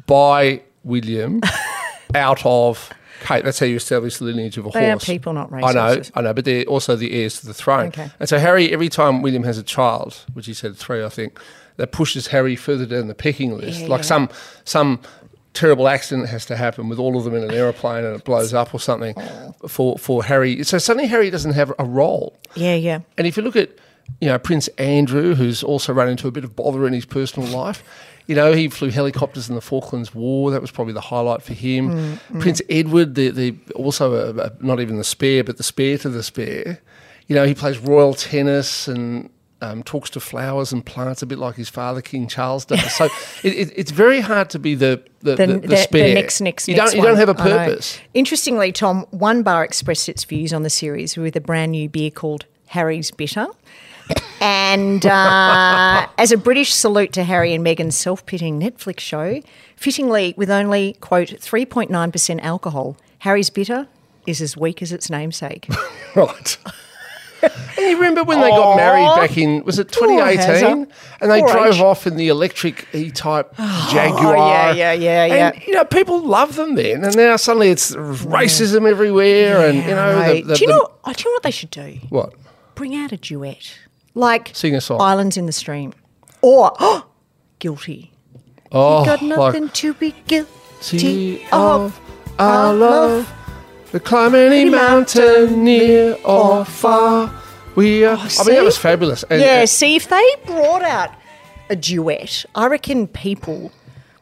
by 0.07 0.61
William 0.83 1.41
out 2.15 2.45
of 2.45 2.89
Kate. 3.21 3.43
That's 3.43 3.59
how 3.59 3.65
you 3.65 3.75
establish 3.77 4.17
the 4.17 4.25
lineage 4.25 4.57
of 4.57 4.65
a 4.67 4.69
They 4.69 4.87
are 4.87 4.91
horse. 4.91 5.05
people, 5.05 5.33
not 5.33 5.51
I 5.51 5.71
know. 5.73 6.01
I 6.13 6.21
know, 6.21 6.33
but 6.33 6.45
they're 6.45 6.65
also 6.65 6.95
the 6.95 7.11
heirs 7.13 7.39
to 7.41 7.47
the 7.47 7.53
throne. 7.53 7.87
Okay. 7.87 8.09
And 8.19 8.29
so 8.29 8.37
Harry, 8.37 8.71
every 8.71 8.89
time 8.89 9.21
William 9.21 9.43
has 9.43 9.57
a 9.57 9.63
child, 9.63 10.25
which 10.33 10.45
he 10.45 10.53
said 10.53 10.75
three, 10.77 11.03
I 11.03 11.09
think, 11.09 11.39
that 11.77 11.91
pushes 11.91 12.27
Harry 12.27 12.55
further 12.55 12.85
down 12.85 13.07
the 13.07 13.15
pecking 13.15 13.57
list. 13.57 13.81
Yeah, 13.81 13.87
like 13.87 13.99
yeah. 13.99 14.03
some 14.05 14.29
some 14.63 14.99
terrible 15.55 15.87
accident 15.87 16.29
has 16.29 16.45
to 16.45 16.55
happen 16.55 16.89
with 16.89 16.99
all 16.99 17.17
of 17.17 17.23
them 17.23 17.33
in 17.35 17.43
an 17.43 17.51
aeroplane 17.51 18.03
and 18.05 18.15
it 18.15 18.23
blows 18.23 18.53
up 18.53 18.73
or 18.73 18.79
something 18.79 19.13
Oh. 19.17 19.67
for 19.67 19.97
for 19.97 20.23
Harry. 20.23 20.63
So 20.63 20.77
suddenly 20.77 21.07
Harry 21.07 21.29
doesn't 21.29 21.53
have 21.53 21.73
a 21.79 21.85
role. 21.85 22.37
Yeah, 22.55 22.75
yeah. 22.75 22.99
And 23.17 23.25
if 23.25 23.37
you 23.37 23.43
look 23.43 23.55
at 23.55 23.69
you 24.21 24.27
know, 24.27 24.37
Prince 24.37 24.67
Andrew, 24.77 25.33
who's 25.33 25.63
also 25.63 25.91
run 25.91 26.07
into 26.07 26.27
a 26.27 26.31
bit 26.31 26.43
of 26.43 26.55
bother 26.55 26.85
in 26.85 26.93
his 26.93 27.05
personal 27.05 27.49
life. 27.49 27.83
You 28.27 28.35
know, 28.35 28.53
he 28.53 28.67
flew 28.69 28.89
helicopters 28.91 29.49
in 29.49 29.55
the 29.55 29.61
Falklands 29.61 30.13
War. 30.13 30.51
That 30.51 30.61
was 30.61 30.69
probably 30.71 30.93
the 30.93 31.01
highlight 31.01 31.41
for 31.41 31.53
him. 31.53 31.89
Mm, 32.29 32.39
Prince 32.39 32.61
Edward, 32.69 33.15
the, 33.15 33.29
the 33.31 33.55
also 33.75 34.13
a, 34.13 34.45
a, 34.47 34.51
not 34.59 34.79
even 34.79 34.97
the 34.97 35.03
spare, 35.03 35.43
but 35.43 35.57
the 35.57 35.63
spare 35.63 35.97
to 35.99 36.09
the 36.09 36.21
spare. 36.21 36.79
You 37.27 37.35
know, 37.35 37.45
he 37.45 37.55
plays 37.55 37.79
royal 37.79 38.13
tennis 38.13 38.87
and 38.87 39.29
um, 39.65 39.83
talks 39.83 40.09
to 40.11 40.19
flowers 40.19 40.71
and 40.71 40.85
plants 40.85 41.21
a 41.21 41.25
bit 41.25 41.37
like 41.37 41.55
his 41.55 41.69
father, 41.69 42.01
King 42.01 42.27
Charles, 42.27 42.65
does. 42.65 42.93
So 42.95 43.05
it, 43.43 43.53
it, 43.53 43.73
it's 43.75 43.91
very 43.91 44.21
hard 44.21 44.49
to 44.51 44.59
be 44.59 44.75
the 44.75 45.03
the, 45.21 45.35
the, 45.35 45.59
the, 45.59 45.77
spare. 45.77 46.13
next, 46.13 46.39
next, 46.39 46.67
you 46.67 46.75
don't 46.75 46.93
you 46.93 47.01
don't 47.01 47.17
have 47.17 47.29
a 47.29 47.35
purpose. 47.35 47.99
Interestingly, 48.13 48.71
Tom, 48.71 49.05
one 49.09 49.41
bar 49.41 49.63
expressed 49.63 50.07
its 50.07 50.23
views 50.23 50.53
on 50.53 50.63
the 50.63 50.69
series 50.69 51.17
with 51.17 51.35
a 51.35 51.41
brand 51.41 51.71
new 51.71 51.89
beer 51.89 52.11
called 52.11 52.45
Harry's 52.67 53.11
Bitter. 53.11 53.47
And 54.39 55.03
uh, 55.05 56.07
as 56.17 56.31
a 56.31 56.37
British 56.37 56.73
salute 56.73 57.11
to 57.13 57.23
Harry 57.23 57.53
and 57.53 57.65
Meghan's 57.65 57.97
self 57.97 58.25
pitying 58.25 58.59
Netflix 58.59 58.99
show, 58.99 59.41
fittingly 59.75 60.35
with 60.37 60.51
only, 60.51 60.93
quote, 61.01 61.29
3.9% 61.29 62.39
alcohol, 62.41 62.97
Harry's 63.19 63.49
Bitter 63.49 63.87
is 64.27 64.41
as 64.41 64.55
weak 64.55 64.81
as 64.81 64.91
its 64.91 65.09
namesake. 65.09 65.67
Right. 66.15 66.57
And 67.77 67.77
you 67.89 67.95
remember 67.95 68.23
when 68.23 68.39
they 68.41 68.49
got 68.49 68.75
married 68.75 69.15
back 69.15 69.37
in 69.37 69.63
was 69.63 69.79
it 69.79 69.91
Poor 69.91 70.07
2018 70.07 70.45
Hazza. 70.85 70.91
and 71.21 71.31
they 71.31 71.41
Poor 71.41 71.51
drove 71.51 71.75
H. 71.75 71.81
off 71.81 72.07
in 72.07 72.15
the 72.15 72.27
electric 72.29 72.87
E-type 72.93 73.55
Jaguar. 73.57 74.35
Oh, 74.37 74.47
yeah, 74.47 74.71
yeah, 74.71 74.93
yeah, 74.93 75.25
yeah. 75.25 75.51
And 75.53 75.63
you 75.67 75.73
know 75.73 75.85
people 75.85 76.19
love 76.21 76.55
them 76.55 76.75
then, 76.75 77.03
and 77.03 77.15
now 77.15 77.35
suddenly 77.37 77.69
it's 77.69 77.91
racism 77.95 78.89
everywhere, 78.89 79.67
and 79.67 79.77
you 79.77 79.83
know 79.95 80.33
the, 80.33 80.41
the, 80.41 80.55
do 80.55 80.61
you 80.61 80.67
the- 80.67 80.73
know? 80.73 80.91
oh, 81.05 81.13
do 81.13 81.21
you 81.23 81.29
know 81.29 81.35
what 81.35 81.43
they 81.43 81.51
should 81.51 81.69
do? 81.71 81.99
what 82.09 82.33
Bring 82.75 82.95
out 82.95 83.11
a 83.11 83.17
duet, 83.17 83.77
like 84.13 84.51
Sing 84.53 84.75
a 84.75 84.81
song. 84.81 84.99
"Islands 85.01 85.37
in 85.37 85.45
the 85.45 85.51
Stream," 85.53 85.93
or 86.41 86.73
"Guilty." 87.59 88.11
oh 88.71 88.99
you 89.01 89.05
Got 89.05 89.21
nothing 89.21 89.63
like 89.65 89.73
to 89.75 89.93
be 89.93 90.13
guilty 90.27 90.49
see 90.81 91.45
of. 91.51 91.97
our 92.39 92.73
love, 92.73 93.31
to 93.95 93.99
climb 94.01 94.35
any 94.35 94.69
mountain 94.69 95.63
near 95.63 96.17
or 96.25 96.65
far. 96.65 97.33
We 97.75 98.03
are. 98.03 98.17
Oh, 98.17 98.19
I 98.19 98.23
mean 98.23 98.29
see? 98.29 98.51
that 98.51 98.63
was 98.63 98.77
fabulous. 98.77 99.23
And, 99.29 99.41
yeah, 99.41 99.61
and- 99.61 99.69
see, 99.69 99.95
if 99.95 100.09
they 100.09 100.35
brought 100.45 100.81
out 100.81 101.11
a 101.69 101.77
duet, 101.77 102.45
I 102.55 102.67
reckon 102.67 103.07
people 103.07 103.71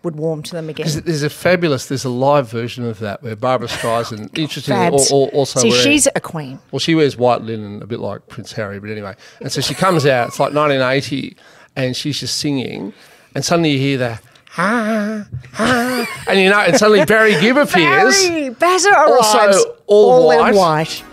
would 0.03 0.15
warm 0.15 0.43
to 0.43 0.51
them 0.51 0.69
again. 0.69 0.85
There's, 0.85 1.01
there's 1.01 1.23
a 1.23 1.29
fabulous, 1.29 1.87
there's 1.87 2.05
a 2.05 2.09
live 2.09 2.49
version 2.51 2.85
of 2.85 2.99
that 2.99 3.23
where 3.23 3.35
Barbra 3.35 3.67
Streisand, 3.67 4.37
interestingly, 4.37 4.79
al- 4.79 4.91
Fabs. 4.91 5.11
al- 5.11 5.29
also 5.29 5.59
see, 5.61 5.69
wearing, 5.69 5.83
she's 5.83 6.07
a 6.15 6.21
queen. 6.21 6.59
well, 6.71 6.79
she 6.79 6.93
wears 6.93 7.17
white 7.17 7.41
linen, 7.41 7.81
a 7.81 7.87
bit 7.87 7.99
like 7.99 8.27
Prince 8.27 8.51
Harry, 8.53 8.79
but 8.79 8.89
anyway. 8.91 9.15
And 9.41 9.51
so 9.51 9.59
she 9.61 9.73
comes 9.73 10.05
out, 10.05 10.27
it's 10.27 10.39
like 10.39 10.53
1980, 10.53 11.35
and 11.75 11.95
she's 11.95 12.19
just 12.19 12.37
singing, 12.37 12.93
and 13.33 13.43
suddenly 13.43 13.71
you 13.71 13.79
hear 13.79 13.97
the, 13.97 14.19
ah, 14.57 15.25
ah, 15.59 16.23
and 16.27 16.39
you 16.39 16.49
know, 16.49 16.59
and 16.59 16.75
suddenly 16.77 17.05
Barry 17.05 17.39
Gibb 17.39 17.57
appears. 17.57 18.27
Barry 18.27 18.49
Bazza 18.51 18.91
arrives, 18.91 19.35
Also 19.35 19.77
all 19.87 20.31
in 20.31 20.39
white. 20.39 20.55
white. 20.55 21.03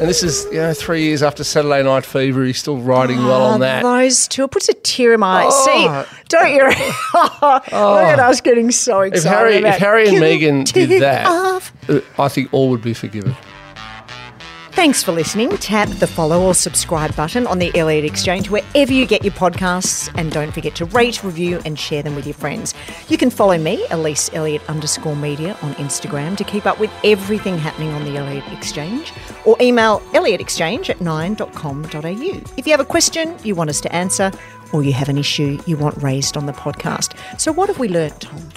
And 0.00 0.08
this 0.08 0.24
is, 0.24 0.46
you 0.46 0.58
know, 0.58 0.74
three 0.74 1.02
years 1.02 1.22
after 1.22 1.44
Saturday 1.44 1.80
Night 1.84 2.04
Fever, 2.04 2.44
he's 2.44 2.58
still 2.58 2.78
riding 2.78 3.18
well 3.18 3.42
on 3.42 3.56
Oh, 3.56 3.64
that. 3.64 3.82
Those 3.84 4.26
two, 4.26 4.42
it 4.44 4.50
puts 4.50 4.68
a 4.68 4.74
tear 4.74 5.14
in 5.14 5.20
my 5.20 5.44
eye. 5.44 5.48
Oh. 5.48 6.04
See, 6.08 6.12
don't 6.28 6.52
you? 6.52 6.64
Look 7.14 7.72
at 8.02 8.18
us 8.18 8.40
getting 8.40 8.72
so 8.72 9.02
excited. 9.02 9.18
If 9.18 9.32
Harry, 9.32 9.58
about 9.58 9.74
if 9.74 9.78
Harry 9.80 10.08
and 10.08 10.66
guilty 10.66 10.86
did 10.88 11.02
that, 11.02 11.26
of- 11.28 11.72
uh, 11.88 12.00
I 12.20 12.26
think 12.28 12.52
all 12.52 12.70
would 12.70 12.82
be 12.82 12.94
forgiven. 12.94 13.36
Thanks 14.72 15.02
for 15.02 15.12
listening. 15.12 15.50
Tap 15.58 15.88
the 15.90 16.06
follow 16.06 16.42
or 16.46 16.54
subscribe 16.54 17.14
button 17.14 17.46
on 17.46 17.58
the 17.58 17.70
Elliott 17.78 18.06
Exchange 18.06 18.48
wherever 18.48 18.90
you 18.90 19.06
get 19.06 19.22
your 19.22 19.34
podcasts, 19.34 20.10
and 20.14 20.32
don't 20.32 20.50
forget 20.50 20.74
to 20.76 20.86
rate, 20.86 21.22
review, 21.22 21.60
and 21.66 21.78
share 21.78 22.02
them 22.02 22.16
with 22.16 22.26
your 22.26 22.34
friends. 22.34 22.72
You 23.08 23.18
can 23.18 23.28
follow 23.28 23.58
me, 23.58 23.86
Elise 23.90 24.30
Elliott 24.32 24.62
underscore 24.70 25.14
media, 25.14 25.58
on 25.60 25.74
Instagram 25.74 26.38
to 26.38 26.44
keep 26.44 26.64
up 26.64 26.80
with 26.80 26.90
everything 27.04 27.58
happening 27.58 27.90
on 27.90 28.04
the 28.04 28.16
Elliott 28.16 28.50
Exchange, 28.50 29.12
or 29.44 29.58
email 29.60 30.00
elliottexchange 30.14 30.88
at 30.88 31.02
nine.com.au. 31.02 32.54
If 32.56 32.66
you 32.66 32.72
have 32.72 32.80
a 32.80 32.86
question 32.86 33.36
you 33.44 33.54
want 33.54 33.68
us 33.68 33.80
to 33.82 33.94
answer, 33.94 34.32
or 34.72 34.82
you 34.82 34.94
have 34.94 35.10
an 35.10 35.18
issue 35.18 35.60
you 35.66 35.76
want 35.76 36.02
raised 36.02 36.38
on 36.38 36.46
the 36.46 36.52
podcast. 36.54 37.14
So, 37.38 37.52
what 37.52 37.68
have 37.68 37.78
we 37.78 37.88
learnt, 37.88 38.22
Tom? 38.22 38.48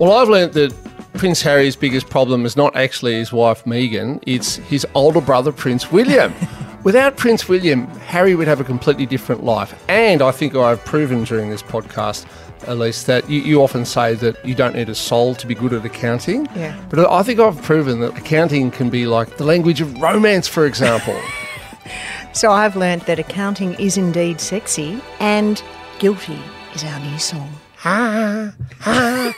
Well, 0.00 0.10
I've 0.10 0.28
learnt 0.28 0.54
that 0.54 0.74
Prince 1.18 1.40
Harry's 1.42 1.76
biggest 1.76 2.10
problem 2.10 2.44
is 2.44 2.56
not 2.56 2.76
actually 2.76 3.14
his 3.14 3.32
wife 3.32 3.64
Meghan, 3.64 4.22
it's 4.26 4.56
his 4.56 4.86
older 4.94 5.20
brother 5.20 5.50
Prince 5.52 5.90
William. 5.90 6.34
Without 6.84 7.16
Prince 7.16 7.48
William, 7.48 7.86
Harry 8.00 8.34
would 8.34 8.46
have 8.46 8.60
a 8.60 8.64
completely 8.64 9.06
different 9.06 9.42
life. 9.42 9.74
And 9.88 10.22
I 10.22 10.30
think 10.30 10.54
I've 10.54 10.84
proven 10.84 11.24
during 11.24 11.50
this 11.50 11.62
podcast, 11.62 12.26
at 12.68 12.78
least, 12.78 13.06
that 13.06 13.28
you, 13.28 13.40
you 13.40 13.62
often 13.62 13.84
say 13.84 14.14
that 14.14 14.44
you 14.44 14.54
don't 14.54 14.76
need 14.76 14.88
a 14.88 14.94
soul 14.94 15.34
to 15.34 15.46
be 15.46 15.54
good 15.54 15.72
at 15.72 15.84
accounting. 15.84 16.46
Yeah. 16.54 16.80
But 16.90 17.10
I 17.10 17.22
think 17.22 17.40
I've 17.40 17.60
proven 17.62 18.00
that 18.00 18.16
accounting 18.16 18.70
can 18.70 18.88
be 18.88 19.06
like 19.06 19.36
the 19.36 19.44
language 19.44 19.80
of 19.80 20.00
romance, 20.00 20.46
for 20.48 20.66
example. 20.66 21.18
So, 22.32 22.50
I've 22.50 22.76
learnt 22.76 23.06
that 23.06 23.18
accounting 23.18 23.72
is 23.74 23.96
indeed 23.96 24.42
sexy, 24.42 25.00
and 25.20 25.62
guilty 25.98 26.38
is 26.74 26.84
our 26.84 27.00
new 27.00 27.18
song. 27.18 27.50
ah, 27.84 28.52
ah, 28.84 29.32